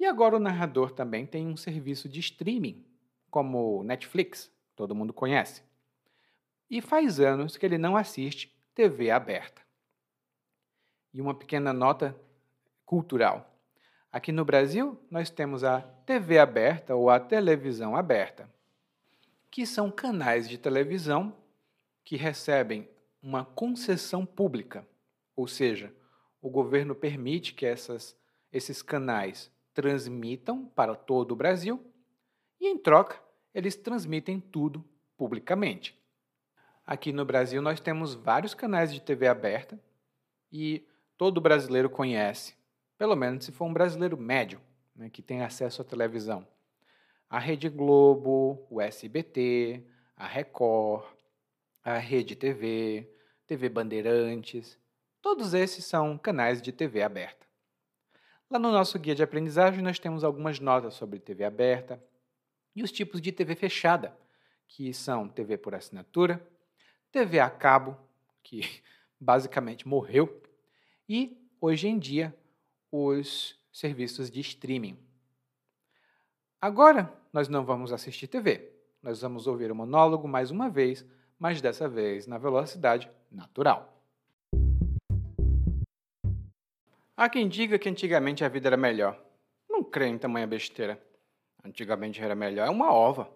E 0.00 0.04
agora 0.04 0.34
o 0.34 0.40
narrador 0.40 0.90
também 0.90 1.24
tem 1.24 1.46
um 1.46 1.56
serviço 1.56 2.08
de 2.08 2.18
streaming, 2.18 2.84
como 3.30 3.84
Netflix, 3.84 4.52
todo 4.74 4.96
mundo 4.96 5.12
conhece. 5.12 5.62
E 6.68 6.80
faz 6.80 7.20
anos 7.20 7.56
que 7.56 7.64
ele 7.64 7.78
não 7.78 7.96
assiste 7.96 8.52
TV 8.74 9.12
aberta. 9.12 9.65
E 11.16 11.20
uma 11.22 11.32
pequena 11.32 11.72
nota 11.72 12.14
cultural. 12.84 13.58
Aqui 14.12 14.30
no 14.30 14.44
Brasil, 14.44 15.00
nós 15.10 15.30
temos 15.30 15.64
a 15.64 15.80
TV 15.80 16.38
aberta 16.38 16.94
ou 16.94 17.08
a 17.08 17.18
televisão 17.18 17.96
aberta, 17.96 18.46
que 19.50 19.64
são 19.64 19.90
canais 19.90 20.46
de 20.46 20.58
televisão 20.58 21.34
que 22.04 22.16
recebem 22.16 22.86
uma 23.22 23.46
concessão 23.46 24.26
pública, 24.26 24.86
ou 25.34 25.48
seja, 25.48 25.90
o 26.42 26.50
governo 26.50 26.94
permite 26.94 27.54
que 27.54 27.64
essas, 27.64 28.14
esses 28.52 28.82
canais 28.82 29.50
transmitam 29.72 30.66
para 30.66 30.94
todo 30.94 31.32
o 31.32 31.36
Brasil 31.36 31.82
e, 32.60 32.68
em 32.68 32.76
troca, 32.76 33.18
eles 33.54 33.74
transmitem 33.74 34.38
tudo 34.38 34.84
publicamente. 35.16 35.98
Aqui 36.84 37.10
no 37.10 37.24
Brasil, 37.24 37.62
nós 37.62 37.80
temos 37.80 38.12
vários 38.12 38.52
canais 38.52 38.92
de 38.92 39.00
TV 39.00 39.26
aberta 39.26 39.80
e 40.52 40.86
todo 41.16 41.40
brasileiro 41.40 41.88
conhece, 41.88 42.54
pelo 42.98 43.16
menos 43.16 43.44
se 43.44 43.52
for 43.52 43.64
um 43.66 43.72
brasileiro 43.72 44.16
médio, 44.16 44.60
né, 44.94 45.10
que 45.10 45.22
tem 45.22 45.42
acesso 45.42 45.82
à 45.82 45.84
televisão. 45.84 46.46
A 47.28 47.38
Rede 47.38 47.68
Globo, 47.68 48.66
o 48.70 48.80
SBT, 48.80 49.84
a 50.16 50.26
Record, 50.26 51.04
a 51.82 51.98
Rede 51.98 52.36
TV, 52.36 53.10
TV 53.46 53.68
Bandeirantes, 53.68 54.78
todos 55.20 55.54
esses 55.54 55.84
são 55.84 56.16
canais 56.16 56.62
de 56.62 56.72
TV 56.72 57.02
aberta. 57.02 57.46
Lá 58.48 58.58
no 58.58 58.70
nosso 58.70 58.98
guia 58.98 59.14
de 59.14 59.22
aprendizagem, 59.22 59.82
nós 59.82 59.98
temos 59.98 60.22
algumas 60.22 60.60
notas 60.60 60.94
sobre 60.94 61.18
TV 61.18 61.44
aberta 61.44 62.02
e 62.74 62.82
os 62.82 62.92
tipos 62.92 63.20
de 63.20 63.32
TV 63.32 63.56
fechada, 63.56 64.16
que 64.68 64.92
são 64.94 65.28
TV 65.28 65.58
por 65.58 65.74
assinatura, 65.74 66.40
TV 67.10 67.40
a 67.40 67.50
cabo, 67.50 67.96
que 68.42 68.60
basicamente 69.18 69.88
morreu, 69.88 70.42
e, 71.08 71.36
hoje 71.60 71.88
em 71.88 71.98
dia, 71.98 72.34
os 72.90 73.58
serviços 73.72 74.30
de 74.30 74.40
streaming. 74.40 74.98
Agora, 76.60 77.12
nós 77.32 77.48
não 77.48 77.64
vamos 77.64 77.92
assistir 77.92 78.26
TV. 78.26 78.72
Nós 79.02 79.20
vamos 79.20 79.46
ouvir 79.46 79.70
o 79.70 79.74
monólogo 79.74 80.26
mais 80.26 80.50
uma 80.50 80.68
vez, 80.68 81.04
mas 81.38 81.60
dessa 81.60 81.88
vez 81.88 82.26
na 82.26 82.38
velocidade 82.38 83.10
natural. 83.30 84.02
Há 87.16 87.28
quem 87.28 87.48
diga 87.48 87.78
que 87.78 87.88
antigamente 87.88 88.44
a 88.44 88.48
vida 88.48 88.68
era 88.68 88.76
melhor. 88.76 89.18
Não 89.68 89.84
creio 89.84 90.14
em 90.14 90.18
tamanha 90.18 90.46
besteira. 90.46 91.00
Antigamente 91.64 92.22
era 92.22 92.34
melhor 92.34 92.66
é 92.66 92.70
uma 92.70 92.92
ova. 92.92 93.30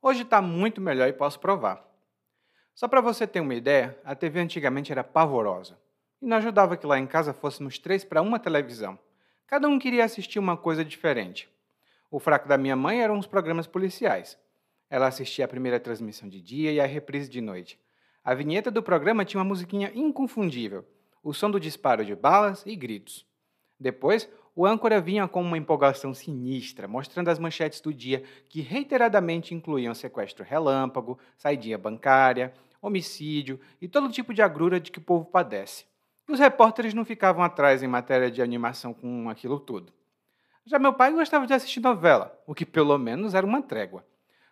Hoje 0.00 0.22
está 0.22 0.40
muito 0.40 0.80
melhor 0.80 1.08
e 1.08 1.12
posso 1.12 1.40
provar. 1.40 1.84
Só 2.74 2.86
para 2.86 3.00
você 3.00 3.26
ter 3.26 3.40
uma 3.40 3.54
ideia, 3.54 3.98
a 4.04 4.14
TV 4.14 4.40
antigamente 4.40 4.92
era 4.92 5.02
pavorosa. 5.02 5.78
E 6.20 6.26
não 6.26 6.36
ajudava 6.38 6.76
que 6.76 6.86
lá 6.86 6.98
em 6.98 7.06
casa 7.06 7.32
fôssemos 7.32 7.78
três 7.78 8.04
para 8.04 8.22
uma 8.22 8.38
televisão. 8.38 8.98
Cada 9.46 9.68
um 9.68 9.78
queria 9.78 10.04
assistir 10.04 10.38
uma 10.38 10.56
coisa 10.56 10.84
diferente. 10.84 11.48
O 12.10 12.18
fraco 12.18 12.48
da 12.48 12.56
minha 12.56 12.74
mãe 12.74 13.02
eram 13.02 13.18
os 13.18 13.26
programas 13.26 13.66
policiais. 13.66 14.38
Ela 14.88 15.08
assistia 15.08 15.44
a 15.44 15.48
primeira 15.48 15.80
transmissão 15.80 16.28
de 16.28 16.40
dia 16.40 16.72
e 16.72 16.80
a 16.80 16.86
reprise 16.86 17.28
de 17.28 17.40
noite. 17.40 17.78
A 18.24 18.34
vinheta 18.34 18.70
do 18.70 18.82
programa 18.82 19.24
tinha 19.24 19.40
uma 19.40 19.48
musiquinha 19.48 19.92
inconfundível, 19.94 20.84
o 21.22 21.34
som 21.34 21.50
do 21.50 21.60
disparo 21.60 22.04
de 22.04 22.14
balas 22.14 22.64
e 22.66 22.74
gritos. 22.74 23.26
Depois, 23.78 24.28
o 24.54 24.64
âncora 24.64 25.00
vinha 25.00 25.28
com 25.28 25.42
uma 25.42 25.58
empolgação 25.58 26.14
sinistra, 26.14 26.88
mostrando 26.88 27.28
as 27.28 27.38
manchetes 27.38 27.80
do 27.80 27.92
dia 27.92 28.22
que 28.48 28.62
reiteradamente 28.62 29.54
incluíam 29.54 29.94
sequestro 29.94 30.44
relâmpago, 30.44 31.18
saidinha 31.36 31.76
bancária, 31.76 32.54
homicídio 32.80 33.60
e 33.80 33.86
todo 33.86 34.10
tipo 34.10 34.32
de 34.32 34.40
agrura 34.40 34.80
de 34.80 34.90
que 34.90 34.98
o 34.98 35.02
povo 35.02 35.26
padece. 35.26 35.84
Os 36.28 36.40
repórteres 36.40 36.92
não 36.92 37.04
ficavam 37.04 37.44
atrás 37.44 37.82
em 37.82 37.86
matéria 37.86 38.30
de 38.30 38.42
animação 38.42 38.92
com 38.92 39.30
aquilo 39.30 39.60
tudo. 39.60 39.92
Já 40.64 40.76
meu 40.76 40.92
pai 40.92 41.12
gostava 41.12 41.46
de 41.46 41.54
assistir 41.54 41.78
novela, 41.78 42.36
o 42.44 42.52
que 42.52 42.66
pelo 42.66 42.98
menos 42.98 43.32
era 43.32 43.46
uma 43.46 43.62
trégua. 43.62 44.04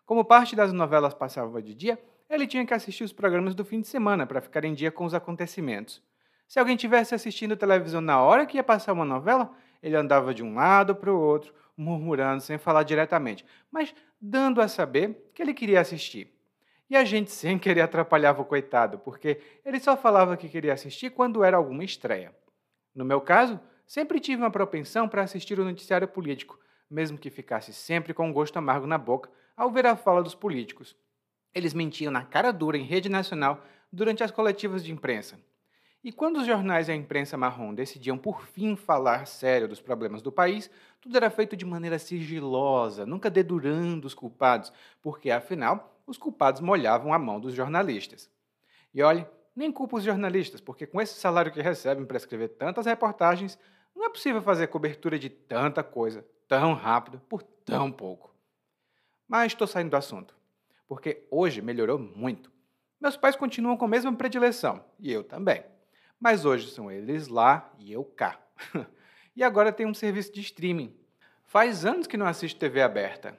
Como 0.06 0.24
parte 0.24 0.54
das 0.54 0.72
novelas 0.72 1.14
passava 1.14 1.60
de 1.60 1.74
dia, 1.74 1.98
ele 2.30 2.46
tinha 2.46 2.64
que 2.64 2.72
assistir 2.72 3.02
os 3.02 3.12
programas 3.12 3.56
do 3.56 3.64
fim 3.64 3.80
de 3.80 3.88
semana 3.88 4.24
para 4.24 4.40
ficar 4.40 4.64
em 4.64 4.72
dia 4.72 4.92
com 4.92 5.04
os 5.04 5.14
acontecimentos. 5.14 6.00
Se 6.46 6.60
alguém 6.60 6.76
tivesse 6.76 7.14
assistindo 7.14 7.56
televisão 7.56 8.00
na 8.00 8.20
hora 8.20 8.46
que 8.46 8.56
ia 8.56 8.62
passar 8.62 8.92
uma 8.92 9.04
novela, 9.04 9.50
ele 9.82 9.96
andava 9.96 10.32
de 10.32 10.44
um 10.44 10.54
lado 10.54 10.94
para 10.94 11.12
o 11.12 11.20
outro, 11.20 11.52
murmurando 11.76 12.40
sem 12.40 12.56
falar 12.56 12.84
diretamente, 12.84 13.44
mas 13.70 13.92
dando 14.20 14.60
a 14.60 14.68
saber 14.68 15.30
que 15.34 15.42
ele 15.42 15.52
queria 15.52 15.80
assistir. 15.80 16.32
E 16.88 16.96
a 16.96 17.04
gente 17.04 17.30
sem 17.30 17.58
querer 17.58 17.80
atrapalhava 17.80 18.42
o 18.42 18.44
coitado, 18.44 18.98
porque 18.98 19.40
ele 19.64 19.80
só 19.80 19.96
falava 19.96 20.36
que 20.36 20.48
queria 20.48 20.74
assistir 20.74 21.10
quando 21.10 21.42
era 21.42 21.56
alguma 21.56 21.82
estreia. 21.82 22.34
No 22.94 23.04
meu 23.04 23.20
caso, 23.20 23.58
sempre 23.86 24.20
tive 24.20 24.42
uma 24.42 24.50
propensão 24.50 25.08
para 25.08 25.22
assistir 25.22 25.58
o 25.58 25.64
noticiário 25.64 26.06
político, 26.06 26.58
mesmo 26.90 27.18
que 27.18 27.30
ficasse 27.30 27.72
sempre 27.72 28.12
com 28.12 28.28
um 28.28 28.32
gosto 28.32 28.56
amargo 28.58 28.86
na 28.86 28.98
boca 28.98 29.30
ao 29.56 29.70
ver 29.70 29.86
a 29.86 29.96
fala 29.96 30.22
dos 30.22 30.34
políticos. 30.34 30.96
Eles 31.54 31.72
mentiam 31.72 32.12
na 32.12 32.24
cara 32.24 32.52
dura 32.52 32.76
em 32.76 32.82
rede 32.82 33.08
nacional 33.08 33.64
durante 33.90 34.22
as 34.22 34.30
coletivas 34.30 34.84
de 34.84 34.92
imprensa. 34.92 35.38
E 36.02 36.12
quando 36.12 36.36
os 36.36 36.46
jornais 36.46 36.88
e 36.88 36.92
a 36.92 36.94
imprensa 36.94 37.36
marrom 37.36 37.72
decidiam 37.72 38.18
por 38.18 38.44
fim 38.44 38.76
falar 38.76 39.26
sério 39.26 39.66
dos 39.66 39.80
problemas 39.80 40.20
do 40.20 40.30
país, 40.30 40.70
tudo 41.00 41.16
era 41.16 41.30
feito 41.30 41.56
de 41.56 41.64
maneira 41.64 41.98
sigilosa, 41.98 43.06
nunca 43.06 43.30
dedurando 43.30 44.06
os 44.06 44.12
culpados, 44.12 44.70
porque 45.00 45.30
afinal 45.30 45.93
os 46.06 46.18
culpados 46.18 46.60
molhavam 46.60 47.12
a 47.12 47.18
mão 47.18 47.40
dos 47.40 47.54
jornalistas. 47.54 48.30
E 48.92 49.02
olhe, 49.02 49.26
nem 49.54 49.70
culpa 49.70 49.96
os 49.96 50.04
jornalistas, 50.04 50.60
porque 50.60 50.86
com 50.86 51.00
esse 51.00 51.14
salário 51.14 51.52
que 51.52 51.62
recebem 51.62 52.04
para 52.04 52.16
escrever 52.16 52.48
tantas 52.48 52.86
reportagens, 52.86 53.58
não 53.94 54.04
é 54.04 54.08
possível 54.08 54.42
fazer 54.42 54.66
cobertura 54.66 55.18
de 55.18 55.30
tanta 55.30 55.82
coisa 55.82 56.26
tão 56.48 56.74
rápido 56.74 57.20
por 57.28 57.42
tão 57.42 57.90
pouco. 57.90 58.34
Mas 59.28 59.52
estou 59.52 59.66
saindo 59.66 59.90
do 59.90 59.96
assunto, 59.96 60.36
porque 60.86 61.26
hoje 61.30 61.62
melhorou 61.62 61.98
muito. 61.98 62.52
Meus 63.00 63.16
pais 63.16 63.36
continuam 63.36 63.76
com 63.76 63.84
a 63.84 63.88
mesma 63.88 64.14
predileção, 64.14 64.84
e 64.98 65.12
eu 65.12 65.22
também. 65.22 65.64
Mas 66.18 66.44
hoje 66.44 66.70
são 66.70 66.90
eles 66.90 67.28
lá 67.28 67.72
e 67.78 67.92
eu 67.92 68.04
cá. 68.04 68.40
e 69.36 69.42
agora 69.42 69.72
tem 69.72 69.86
um 69.86 69.94
serviço 69.94 70.32
de 70.32 70.40
streaming. 70.40 70.94
Faz 71.44 71.84
anos 71.84 72.06
que 72.06 72.16
não 72.16 72.26
assisto 72.26 72.58
TV 72.58 72.82
aberta. 72.82 73.38